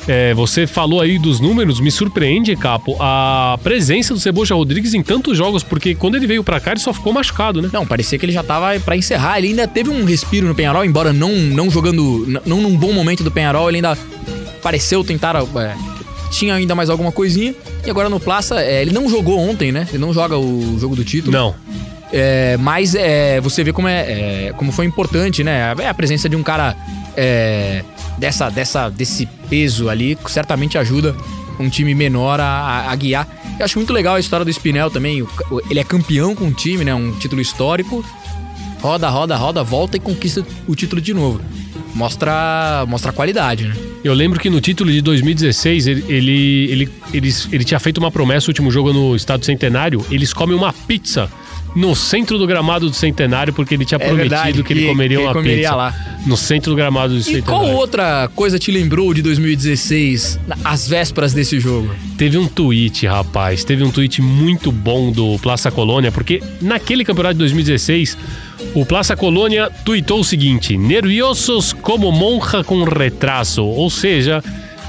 [0.08, 5.02] É, você falou aí dos números, me surpreende, Capo, a presença do Ceboja Rodrigues em
[5.02, 7.70] tantos jogos, porque quando ele veio pra cá ele só ficou machucado, né?
[7.72, 9.38] Não, parecia que ele já tava pra encerrar.
[9.38, 12.26] Ele ainda teve um respiro no Penharol, embora não, não jogando.
[12.44, 13.96] Não num bom momento do Penharol, ele ainda
[14.62, 15.36] pareceu tentar.
[15.36, 15.74] é,
[16.30, 17.54] tinha ainda mais alguma coisinha.
[17.84, 19.86] E agora no Plaza, é, ele não jogou ontem, né?
[19.90, 21.32] Ele não joga o jogo do título.
[21.32, 21.54] Não.
[22.12, 25.72] É, mas é, você vê como, é, é, como foi importante, né?
[25.72, 26.76] A, a presença de um cara
[27.16, 27.82] é,
[28.18, 31.14] dessa, dessa, desse peso ali certamente ajuda
[31.58, 33.28] um time menor a, a- guiar.
[33.58, 35.24] Eu acho muito legal a história do Spinel também.
[35.70, 36.94] Ele é campeão com o time, né?
[36.94, 38.04] Um título histórico.
[38.80, 41.40] Roda, roda, roda, volta e conquista o título de novo.
[41.94, 43.76] Mostra, mostra qualidade, né?
[44.02, 48.10] Eu lembro que no título de 2016 ele, ele, ele, eles- ele tinha feito uma
[48.10, 50.04] promessa, o último jogo no Estado Centenário.
[50.10, 51.30] Eles comem uma pizza
[51.74, 55.16] no centro do gramado do Centenário, porque ele tinha É prometido verdade, que, ele comeria
[55.18, 55.74] que uma comeria pizza.
[55.74, 55.94] lá.
[56.26, 57.46] No centro do gramado do E Centenário.
[57.46, 61.90] qual outra coisa te lembrou de 2016, na- às vésperas desse jogo?
[62.18, 63.64] Teve um tweet, rapaz.
[63.64, 68.16] Teve um tweet muito bom do Plaça Colônia, porque naquele campeonato de 2016,
[68.74, 73.64] o Plaça Colônia tweetou o seguinte: Nerviosos como monja com retraso.
[73.64, 74.42] Ou seja,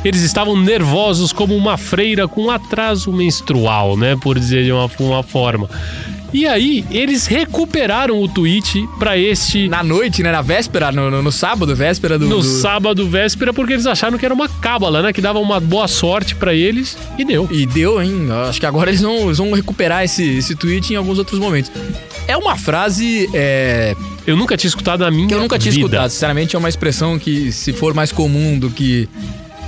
[0.05, 4.15] eles estavam nervosos como uma freira com atraso menstrual, né?
[4.21, 5.69] Por dizer de uma, uma forma.
[6.33, 9.69] E aí, eles recuperaram o tweet pra este.
[9.69, 10.31] Na noite, né?
[10.31, 12.25] Na véspera, no, no- no sábado, véspera do.
[12.27, 15.13] No do- sábado véspera, porque eles acharam que era uma cábala, né?
[15.13, 17.47] Que dava uma boa sorte pra eles e deu.
[17.51, 18.27] E deu, hein?
[18.49, 21.71] Acho que agora eles vão, eles vão recuperar esse, esse tweet em alguns outros momentos.
[22.27, 25.85] É uma frase é, Eu nunca tinha escutado na minha que eu nunca tinha vida.
[25.85, 26.09] escutado.
[26.09, 29.07] Sinceramente, é uma expressão que, se for mais comum do que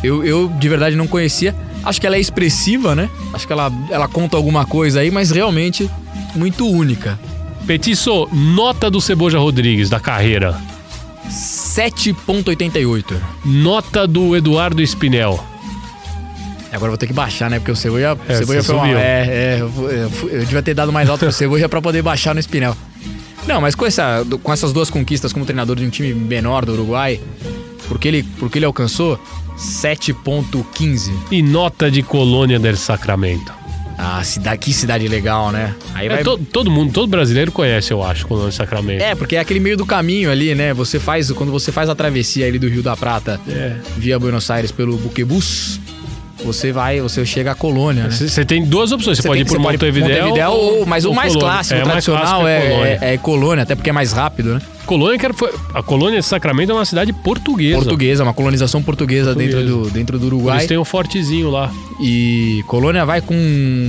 [0.03, 1.55] eu, eu de verdade não conhecia.
[1.83, 3.09] Acho que ela é expressiva, né?
[3.33, 5.89] Acho que ela, ela conta alguma coisa aí, mas realmente
[6.35, 7.19] muito única.
[7.65, 10.55] Petiço, nota do Ceboja Rodrigues da carreira.
[11.29, 13.15] 7,88.
[13.43, 15.43] Nota do Eduardo Spinel.
[16.71, 17.57] Agora vou ter que baixar, né?
[17.59, 18.89] Porque o Ceboja, É, Ceboja foi uma.
[18.89, 19.89] É, é, eu,
[20.29, 22.75] eu devia ter dado mais alto pro Ceboja pra poder baixar no Spinel.
[23.47, 26.73] Não, mas com, essa, com essas duas conquistas como treinador de um time menor do
[26.73, 27.21] Uruguai,
[27.87, 29.19] porque ele, porque ele alcançou
[29.57, 31.11] 7,15.
[31.31, 33.53] E nota de Colônia del Sacramento.
[33.97, 35.73] Ah, cidade, que cidade legal, né?
[35.93, 36.23] Aí É, vai.
[36.23, 39.01] to- todo mundo, todo brasileiro conhece, eu acho, Colônia del Sacramento.
[39.01, 40.73] É, porque é aquele meio do caminho ali, né?
[40.73, 43.77] Você faz, quando você faz a travessia ali do Rio da Prata É.
[43.97, 45.79] via Buenos Aires pelo Buquebus,
[46.43, 48.09] você vai, você chega à Colônia, né?
[48.09, 51.33] Você tem duas opções, você, Você pode ir por Montevideo, Montevideo ou, mas o mais
[51.33, 51.53] Colônia.
[51.55, 52.99] clássico, É, o mais tradicional clássico é, Colônia.
[53.01, 54.61] é, é Colônia, até porque é mais rápido, né?
[54.85, 57.77] Colônia, que foi, a Colônia de Sacramento é uma cidade portuguesa.
[57.77, 59.57] Portuguesa, uma colonização portuguesa, Portuguesa.
[59.57, 60.57] Dentro, do, dentro do Uruguai.
[60.57, 61.71] Eles têm um fortezinho lá.
[61.99, 63.35] E Colônia vai com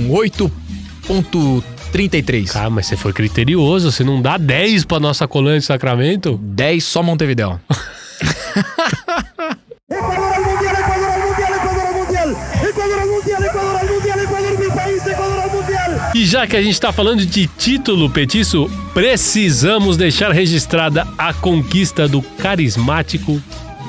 [0.09, 2.51] 8,33.
[2.51, 6.39] Cara, mas você foi criterioso, você não dá 10 pra nossa Colônia de Sacramento?
[6.41, 7.59] 10 só Montevideo.
[16.17, 22.07] E já que a gente tá falando de título, Petiço, precisamos deixar registrada a conquista
[22.07, 23.39] do carismático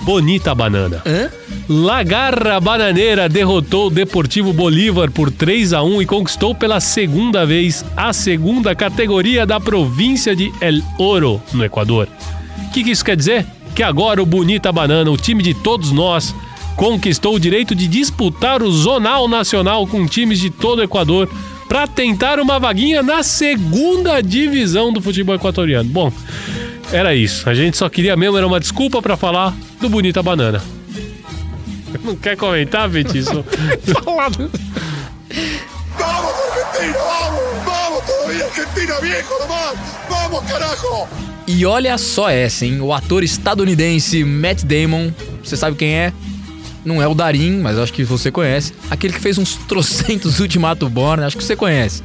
[0.03, 1.03] Bonita Banana.
[1.07, 1.31] Hã?
[1.67, 7.47] La Garra Bananeira derrotou o Deportivo Bolívar por 3 a 1 e conquistou pela segunda
[7.47, 12.09] vez a segunda categoria da província de El Oro, no Equador.
[12.67, 13.47] O que, que isso quer dizer?
[13.75, 16.35] Que agora o Bonita Banana, o time de todos nós,
[16.77, 21.27] conquistou o direito de disputar o Zonal Nacional com times de todo o Equador
[21.69, 25.89] para tentar uma vaguinha na segunda divisão do futebol equatoriano.
[25.89, 26.13] Bom,
[26.91, 27.49] Era isso.
[27.49, 30.63] A gente só queria mesmo, era uma desculpa pra falar do Bonita Banana.
[32.03, 33.45] Não quer comentar, Petiço?
[34.05, 34.51] Falado.
[35.99, 36.99] ¡Vamos, Argentina!
[36.99, 37.65] ¡Vamos!
[37.67, 39.79] ¡Vamos todavía, Argentina, viejo nomás!
[40.09, 41.09] ¡Vamos, carajo!
[41.47, 42.81] E olha só essa, hein?
[42.81, 45.13] O ator estadunidense Matt Damon,
[45.43, 46.13] você sabe quem é?
[46.85, 48.73] Não é o Darim, mas acho que você conhece.
[48.91, 52.03] Aquele que fez uns trocentos Ultimato Born, acho que você conhece.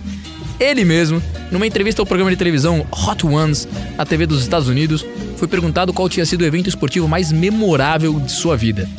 [0.60, 1.22] Ele mesmo,
[1.52, 3.68] numa entrevista ao programa de televisão Hot Ones,
[3.98, 5.06] na TV dos Estados Unidos,
[5.38, 8.90] foi perguntado qual tinha sido o evento esportivo mais memorável de sua vida.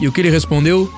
[0.00, 0.92] E o que ele respondeu?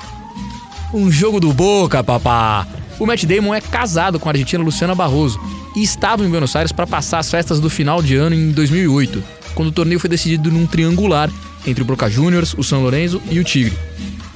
[0.92, 2.66] Um jogo do Boca, papá!
[2.98, 5.40] O Matt Damon é casado com a argentina Luciana Barroso
[5.74, 9.22] e estava em Buenos Aires para passar as festas do final de ano em 2008,
[9.54, 11.30] quando o torneio foi decidido num triangular
[11.66, 13.76] entre o Boca Juniors, o São Lourenço e o Tigre.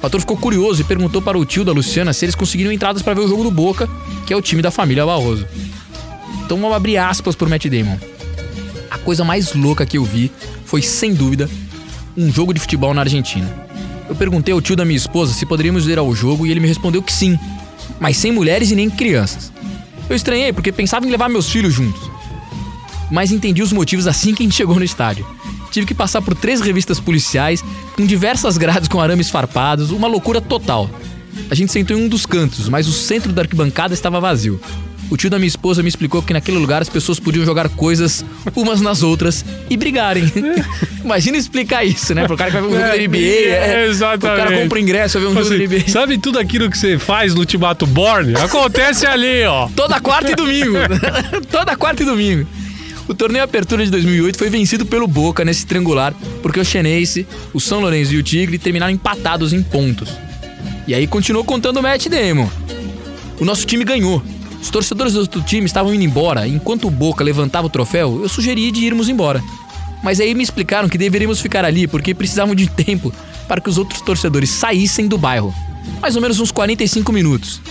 [0.01, 3.01] O ator ficou curioso e perguntou para o tio da Luciana se eles conseguiriam entradas
[3.01, 3.89] para ver o jogo do Boca,
[4.25, 5.45] que é o time da família Barroso.
[6.45, 7.97] Então vamos abrir aspas por Matt Damon.
[8.89, 10.31] A coisa mais louca que eu vi
[10.65, 11.49] foi, sem dúvida,
[12.15, 13.47] um jogo de futebol na Argentina.
[14.07, 16.67] Eu perguntei ao tio da minha esposa se poderíamos ir ao jogo e ele me
[16.67, 17.37] respondeu que sim,
[17.99, 19.51] mas sem mulheres e nem crianças.
[20.09, 22.09] Eu estranhei porque pensava em levar meus filhos juntos.
[23.11, 25.25] Mas entendi os motivos assim que a gente chegou no estádio.
[25.71, 27.63] Tive que passar por três revistas policiais,
[27.95, 30.89] com diversas grades com arames farpados, uma loucura total.
[31.49, 34.59] A gente sentou em um dos cantos, mas o centro da arquibancada estava vazio.
[35.09, 38.25] O tio da minha esposa me explicou que naquele lugar as pessoas podiam jogar coisas
[38.53, 40.25] umas nas outras e brigarem.
[41.01, 42.27] Imagina explicar isso, né?
[42.27, 43.17] Pro cara que vai ver um jogo da NBA.
[43.17, 44.41] É, É, exatamente.
[44.41, 45.89] O cara compra ingresso, vai ver um jogo da Assim, NBA.
[45.89, 48.35] sabe tudo aquilo que você faz no Ultimato Born?
[48.35, 49.69] Acontece ali, ó.
[49.73, 50.75] Toda quarta e domingo.
[51.49, 52.45] Toda quarta e domingo.
[53.07, 57.59] O torneio Apertura de 2008 foi vencido pelo Boca nesse triangular, porque o Xeneice, o
[57.59, 60.09] São Lourenço e o Tigre terminaram empatados em pontos.
[60.85, 62.49] E aí continuou contando o Matt Damon.
[63.39, 64.21] O nosso time ganhou.
[64.61, 68.19] Os torcedores do outro time estavam indo embora, e enquanto o Boca levantava o troféu,
[68.21, 69.41] eu sugeri de irmos embora.
[70.03, 73.13] Mas aí me explicaram que deveríamos ficar ali porque precisavam de tempo
[73.47, 75.53] para que os outros torcedores saíssem do bairro.
[76.01, 77.61] Mais ou menos uns 45 minutos.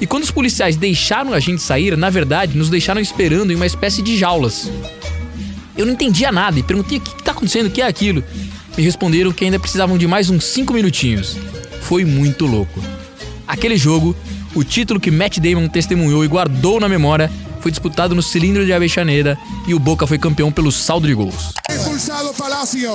[0.00, 3.66] E quando os policiais deixaram a gente sair, na verdade, nos deixaram esperando em uma
[3.66, 4.70] espécie de jaulas.
[5.76, 8.22] Eu não entendia nada e perguntei o que está acontecendo, o que é aquilo.
[8.76, 11.36] Me responderam que ainda precisavam de mais uns 5 minutinhos.
[11.82, 12.82] Foi muito louco.
[13.46, 14.16] Aquele jogo,
[14.54, 17.30] o título que Matt Damon testemunhou e guardou na memória,
[17.60, 21.52] foi disputado no cilindro de Avexaneda e o Boca foi campeão pelo saldo de gols.
[21.68, 22.92] Expulsado Palacio.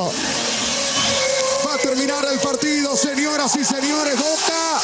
[1.66, 4.16] Va a terminar el partido, señoras y señores.
[4.18, 4.82] Boca.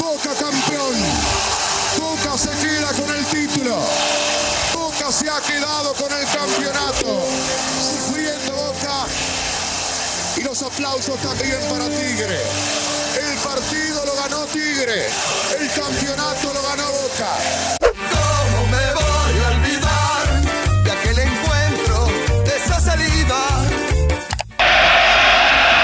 [0.00, 0.94] Boca campeón.
[5.98, 7.26] Con el campeonato.
[7.80, 9.06] Sufriendo Boca.
[10.36, 12.40] Y los aplausos también para Tigre.
[13.16, 15.06] El partido lo ganó Tigre.
[15.58, 17.36] El campeonato lo ganó Boca.
[17.80, 20.26] ¿Cómo me voy a olvidar
[20.84, 22.06] de aquel encuentro,
[22.44, 23.38] de esa salida?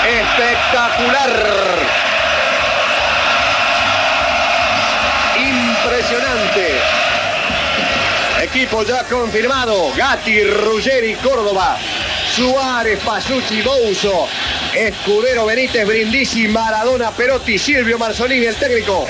[0.05, 1.82] Espectacular.
[8.55, 9.91] Equipo ya confirmado.
[9.97, 11.79] Gatti, Ruggeri, Córdoba.
[12.37, 14.29] Suárez, Pasucci, Bouzo.
[14.75, 19.07] Escudero, Benítez, Brindisi, Maradona, Perotti, Silvio Marzolini, el técnico.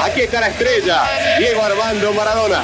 [0.00, 1.02] Aquí está la estrella.
[1.38, 2.62] Diego Armando Maradona.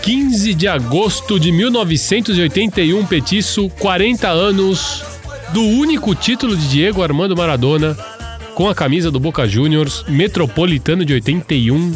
[0.00, 5.04] 15 de agosto de 1981, Petiço, 40 anos
[5.52, 7.94] do único título de Diego Armando Maradona
[8.54, 11.94] com a camisa do Boca Juniors, Metropolitano de 81.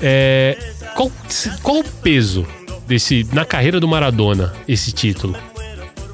[0.00, 0.56] É,
[0.96, 1.12] qual,
[1.62, 2.46] qual o peso
[2.86, 5.36] desse na carreira do Maradona esse título?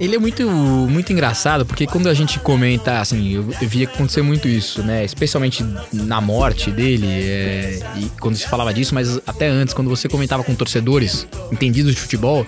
[0.01, 4.49] Ele é muito, muito engraçado, porque quando a gente comenta, assim, eu, via acontecer muito
[4.49, 5.05] isso, né?
[5.05, 10.09] Especialmente na morte dele, é, e quando se falava disso, mas até antes, quando você
[10.09, 12.45] comentava com torcedores entendidos de futebol,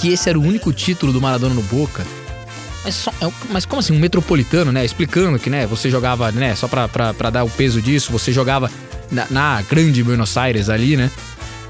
[0.00, 2.06] que esse era o único título do Maradona no Boca.
[2.84, 4.84] Mas, só, é, mas como assim, um metropolitano, né?
[4.84, 8.70] Explicando que, né, você jogava, né, só pra dar o peso disso, você jogava
[9.10, 11.10] na, na grande Buenos Aires ali, né?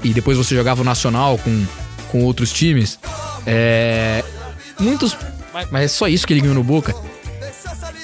[0.03, 1.65] E depois você jogava o Nacional com,
[2.09, 2.99] com outros times.
[3.45, 4.23] É,
[4.79, 5.17] muitos.
[5.71, 6.95] Mas é só isso que ele ganhou no Boca.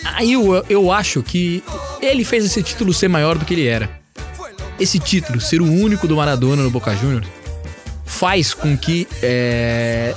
[0.03, 1.63] Aí eu, eu acho que
[2.01, 3.89] ele fez esse título ser maior do que ele era.
[4.79, 7.27] Esse título, ser o único do Maradona no Boca Juniors,
[8.05, 9.07] faz com que.
[9.21, 10.15] é,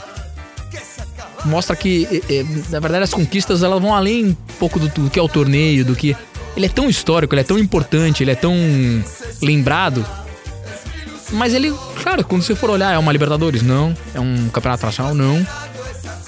[1.45, 5.11] mostra que, é, é, na verdade, as conquistas elas vão além um pouco do, do
[5.11, 6.17] que é o torneio, do que.
[6.57, 8.55] Ele é tão histórico, ele é tão importante, ele é tão
[9.43, 10.05] lembrado.
[11.33, 13.63] Mas ele, claro, quando você for olhar, é uma Libertadores?
[13.63, 13.97] Não.
[14.15, 15.15] É um campeonato nacional?
[15.15, 15.47] Não.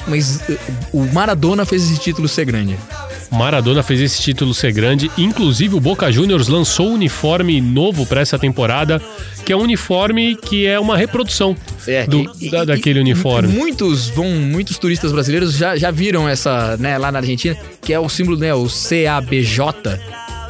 [0.06, 0.58] Mas eh,
[0.92, 2.76] o Maradona fez esse título ser grande.
[3.30, 5.10] Maradona fez esse título ser grande.
[5.18, 9.00] Inclusive, o Boca Juniors lançou um uniforme novo para essa temporada,
[9.44, 11.56] que é um uniforme que é uma reprodução
[11.86, 13.48] É, do- e- da- e- daquele e uniforme.
[13.48, 17.98] Muitos vão, muitos turistas brasileiros já, já viram essa, né, lá na Argentina, que é
[18.00, 19.58] o símbolo, né, o CABJ.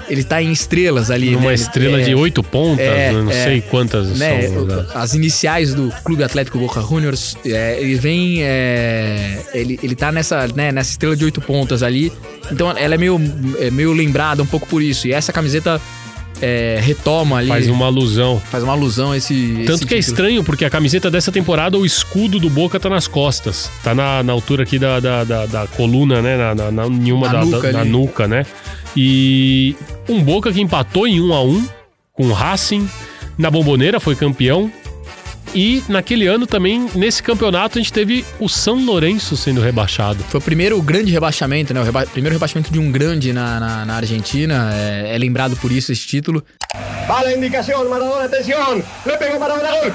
[0.08, 1.54] Ele tá em estrelas ali, Numa né?
[1.54, 3.22] Estrela é, de oito pontas, é, né?
[3.22, 3.44] não é.
[3.44, 4.64] sei quantas né, são.
[4.64, 4.86] né?
[4.94, 10.48] as iniciais do Clube Atlético Boca Juniors, é, ele vem, é, ele, ele tá nessa,
[10.48, 12.12] né, nessa estrela de oito pontas ali,
[12.50, 13.20] então ela é meio,
[13.58, 15.80] é meio lembrada um pouco por isso, e essa camiseta
[16.40, 18.40] é, retoma ali, Faz uma alusão.
[18.50, 20.14] faz uma alusão a esse Tanto esse que é título.
[20.16, 23.70] estranho, porque a camiseta dessa temporada, o escudo do Boca tá nas costas.
[23.82, 26.36] Tá na, na altura aqui da, da, da, da coluna, né?
[26.36, 28.44] Na, na, na, em uma Na da, nuca da, da nuca, né?
[28.96, 29.76] E
[30.08, 31.68] um Boca que empatou em 1 a 1
[32.12, 32.88] com o Racing.
[33.36, 34.70] Na Bomboneira foi campeão.
[35.54, 40.22] E naquele ano também, nesse campeonato, a gente teve o São Lourenço sendo rebaixado.
[40.24, 41.80] Foi o primeiro grande rebaixamento, né?
[41.80, 44.70] O reba- primeiro rebaixamento de um grande na, na, na Argentina.
[44.74, 46.44] É, é lembrado por isso esse título.
[47.08, 48.84] Va la indicación, Maradona, atención.
[49.06, 49.80] Le pegó Maradona, gol.
[49.80, 49.90] ¡Gol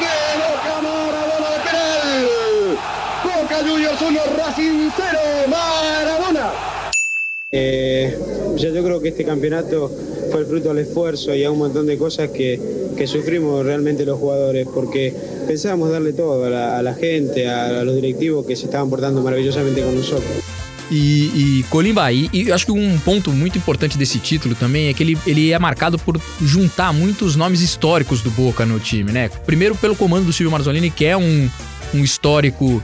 [0.00, 0.06] de
[0.40, 2.78] Boca, Maradona de penal!
[3.24, 4.04] Boca Juniors 1,
[4.38, 5.43] Racing 0, Maradona.
[7.56, 8.18] Eh,
[8.56, 9.88] ya yo creo que este campeonato
[10.32, 12.58] fue el fruto del esfuerzo y a un montón de cosas que,
[12.96, 15.14] que sufrimos realmente los jugadores, porque
[15.46, 18.90] pensábamos darle todo a la, a la gente, a, a los directivos que se estaban
[18.90, 20.32] portando maravillosamente con nosotros.
[20.90, 24.92] E, e Colimba, e, e acho que um ponto muito importante desse título também é
[24.92, 29.30] que ele, ele é marcado por juntar muitos nomes históricos do Boca no time, né?
[29.46, 31.48] Primeiro pelo comando do Silvio Marzolini, que é um,
[31.94, 32.82] um histórico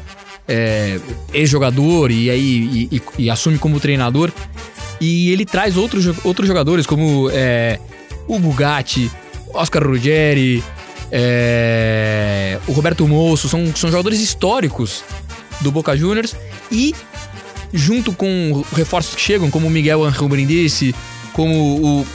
[0.50, 0.98] é,
[1.32, 4.32] ex-jogador e aí e, e- e assume como treinador.
[5.00, 7.78] E ele traz outros, outros jogadores como é,
[8.28, 9.10] o Bugatti,
[9.54, 10.62] Oscar Ruggeri,
[11.12, 15.02] é, o Roberto Moço, são, são jogadores históricos
[15.60, 16.34] do Boca Juniors
[16.70, 16.94] e
[17.72, 20.94] junto com reforços que chegam, como o Miguel Angel Brindisi,
[21.32, 21.54] como
[22.02, 22.06] o,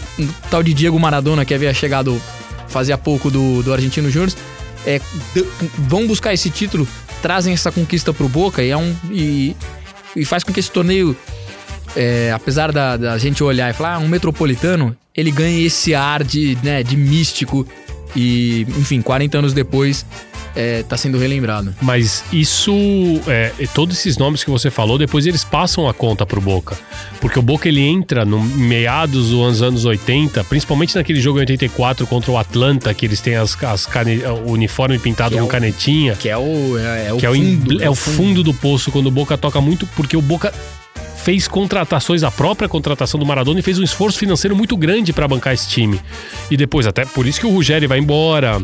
[0.51, 2.21] tal de Diego Maradona, que havia chegado
[2.67, 4.33] fazia pouco do, do Argentino Júnior,
[4.85, 4.99] é,
[5.87, 6.85] vão buscar esse título,
[7.25, 9.55] trazem essa conquista pro Boca e, é um, e,
[10.15, 11.17] e faz com que esse torneio,
[11.95, 16.23] é, apesar da, da gente olhar e falar, ah, um metropolitano, ele ganhe esse ar
[16.23, 17.67] de, né, de místico
[18.15, 20.05] e, enfim, 40 anos depois,
[20.55, 21.73] é, tá sendo relembrado.
[21.81, 22.71] Mas isso,
[23.27, 26.77] é, todos esses nomes que você falou, depois eles passam a conta pro Boca.
[27.19, 32.05] Porque o Boca ele entra no meados dos anos 80, principalmente naquele jogo em 84
[32.07, 35.49] contra o Atlanta, que eles têm as, as cane- o uniforme pintado é com o-
[35.49, 36.15] canetinha.
[36.15, 39.37] Que é o, é, o é fundo, é o fundo do poço quando o Boca
[39.37, 40.53] toca muito, porque o Boca
[41.23, 45.27] fez contratações, a própria contratação do Maradona e fez um esforço financeiro muito grande para
[45.27, 45.99] bancar esse time.
[46.51, 48.61] E depois, até por isso que o Ruggeri vai embora.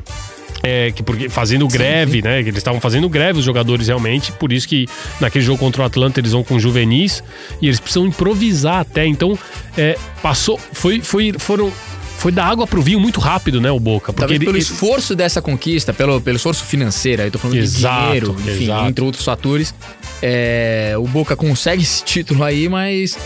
[0.64, 2.43] É, que porque fazendo greve, né?
[2.43, 4.32] Que eles estavam fazendo greve, os jogadores realmente.
[4.34, 4.88] Por isso que
[5.20, 7.24] naquele jogo contra o Atlanta eles vão com juvenis
[7.62, 9.05] e eles precisam improvisar até.
[9.05, 9.38] Então,
[9.78, 10.59] é, passou.
[10.74, 11.72] Foi, foi, foram.
[12.20, 14.14] Foi da água pro vinho muito rápido, né, o Boca?
[14.14, 17.39] Porque Talvez ele, pelo ele- esforço dessa conquista, pelo, pelo esforço financeiro, aí eu tô
[17.39, 18.89] falando Exato, de dinheiro, enfim, exato.
[18.89, 19.74] entre outros fatores,
[20.22, 23.18] é, o Boca consegue esse título aí, mas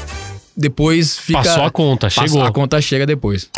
[0.55, 1.39] depois fica...
[1.43, 2.41] Passou a conta, passa- chegou.
[2.41, 3.49] A conta chega depois.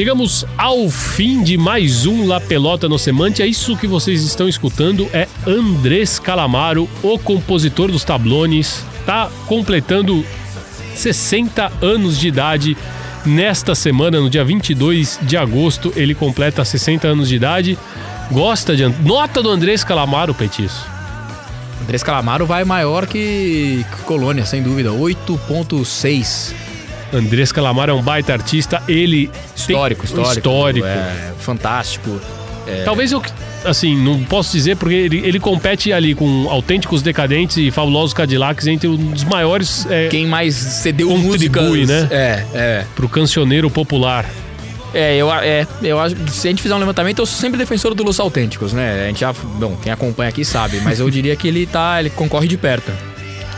[0.00, 3.42] Chegamos ao fim de mais um La Pelota no Semante.
[3.42, 8.82] É isso que vocês estão escutando é Andrés Calamaro, o compositor dos tablones.
[9.04, 10.24] Tá completando
[10.94, 12.78] 60 anos de idade.
[13.26, 17.78] Nesta semana, no dia 22 de agosto, ele completa 60 anos de idade.
[18.32, 18.88] Gosta de.
[19.04, 20.82] Nota do Andrés Calamaro, Petiço.
[21.82, 24.88] Andrés Calamaro vai maior que Colônia, sem dúvida.
[24.92, 26.54] 8.6.
[27.12, 28.82] Andrés Calamaro é um baita artista.
[28.88, 29.30] Ele.
[29.56, 30.38] Histórico, tem- histórico.
[30.38, 30.86] Histórico.
[30.86, 32.20] É, fantástico.
[32.66, 33.22] É, Talvez eu,
[33.64, 38.66] assim, não posso dizer porque ele, ele compete ali com autênticos decadentes e fabulosos Cadillacs
[38.66, 39.86] entre um dos maiores.
[39.90, 42.08] É, Quem mais cedeu músicas, né?
[42.10, 42.84] É, é.
[42.94, 44.24] Pro cancioneiro popular.
[44.92, 47.94] É, eu, é, eu acho se a gente fizer um levantamento, eu sou sempre defensor
[47.94, 49.04] dos autênticos, né?
[49.04, 52.10] A gente já, bom, quem acompanha aqui sabe, mas eu diria que ele tá, ele
[52.10, 52.90] concorre de perto.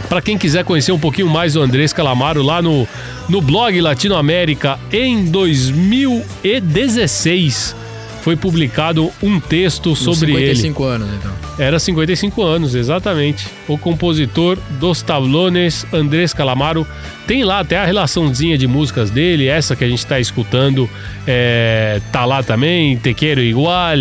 [0.09, 2.89] Para quem quiser conhecer um pouquinho mais do Andrés Calamaro, lá no,
[3.29, 7.77] no blog Latinoamérica, em 2016
[8.23, 11.33] foi publicado um texto sobre 55 anos, então.
[11.59, 11.63] ele.
[11.63, 13.49] Era 55 anos, exatamente.
[13.67, 16.87] O compositor dos tablones, Andrés Calamaro,
[17.27, 20.89] tem lá até a relaçãozinha de músicas dele, essa que a gente tá escutando,
[21.27, 23.97] é, tá lá também, Te Quero Igual,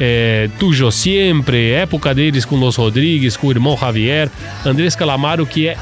[0.00, 4.30] é, Tuyo Siempre, época deles com Los Rodrigues, com o irmão Javier.
[4.64, 5.76] Andrés Calamaro, que é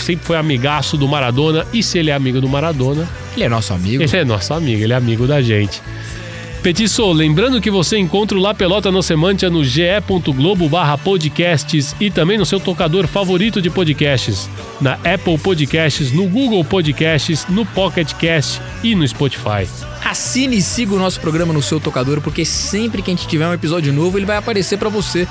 [0.00, 3.72] sempre foi amigaço do Maradona, e se ele é amigo do Maradona, Ele é nosso
[3.72, 4.02] amigo.
[4.02, 5.80] ele é nosso amigo, ele é amigo da gente.
[6.62, 12.10] Petiço, lembrando que você encontra o La Pelota no Semantia no ge.globo barra podcasts e
[12.10, 18.12] também no seu tocador favorito de podcasts, na Apple Podcasts, no Google Podcasts, no Pocket
[18.12, 19.66] Cast e no Spotify.
[20.10, 23.46] Assine e siga o nosso programa no seu tocador, porque sempre que a gente tiver
[23.46, 25.24] um episódio novo, ele vai aparecer pra você.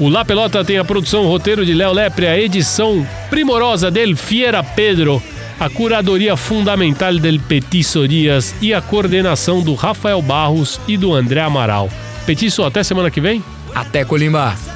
[0.00, 4.16] O La Pelota tem a produção o roteiro de Léo Lepre, a edição primorosa del
[4.16, 5.22] Fiera Pedro,
[5.60, 11.40] a curadoria fundamental del Petiço Dias e a coordenação do Rafael Barros e do André
[11.40, 11.88] Amaral.
[12.26, 13.44] Petiço, até semana que vem?
[13.72, 14.75] Até Colimba!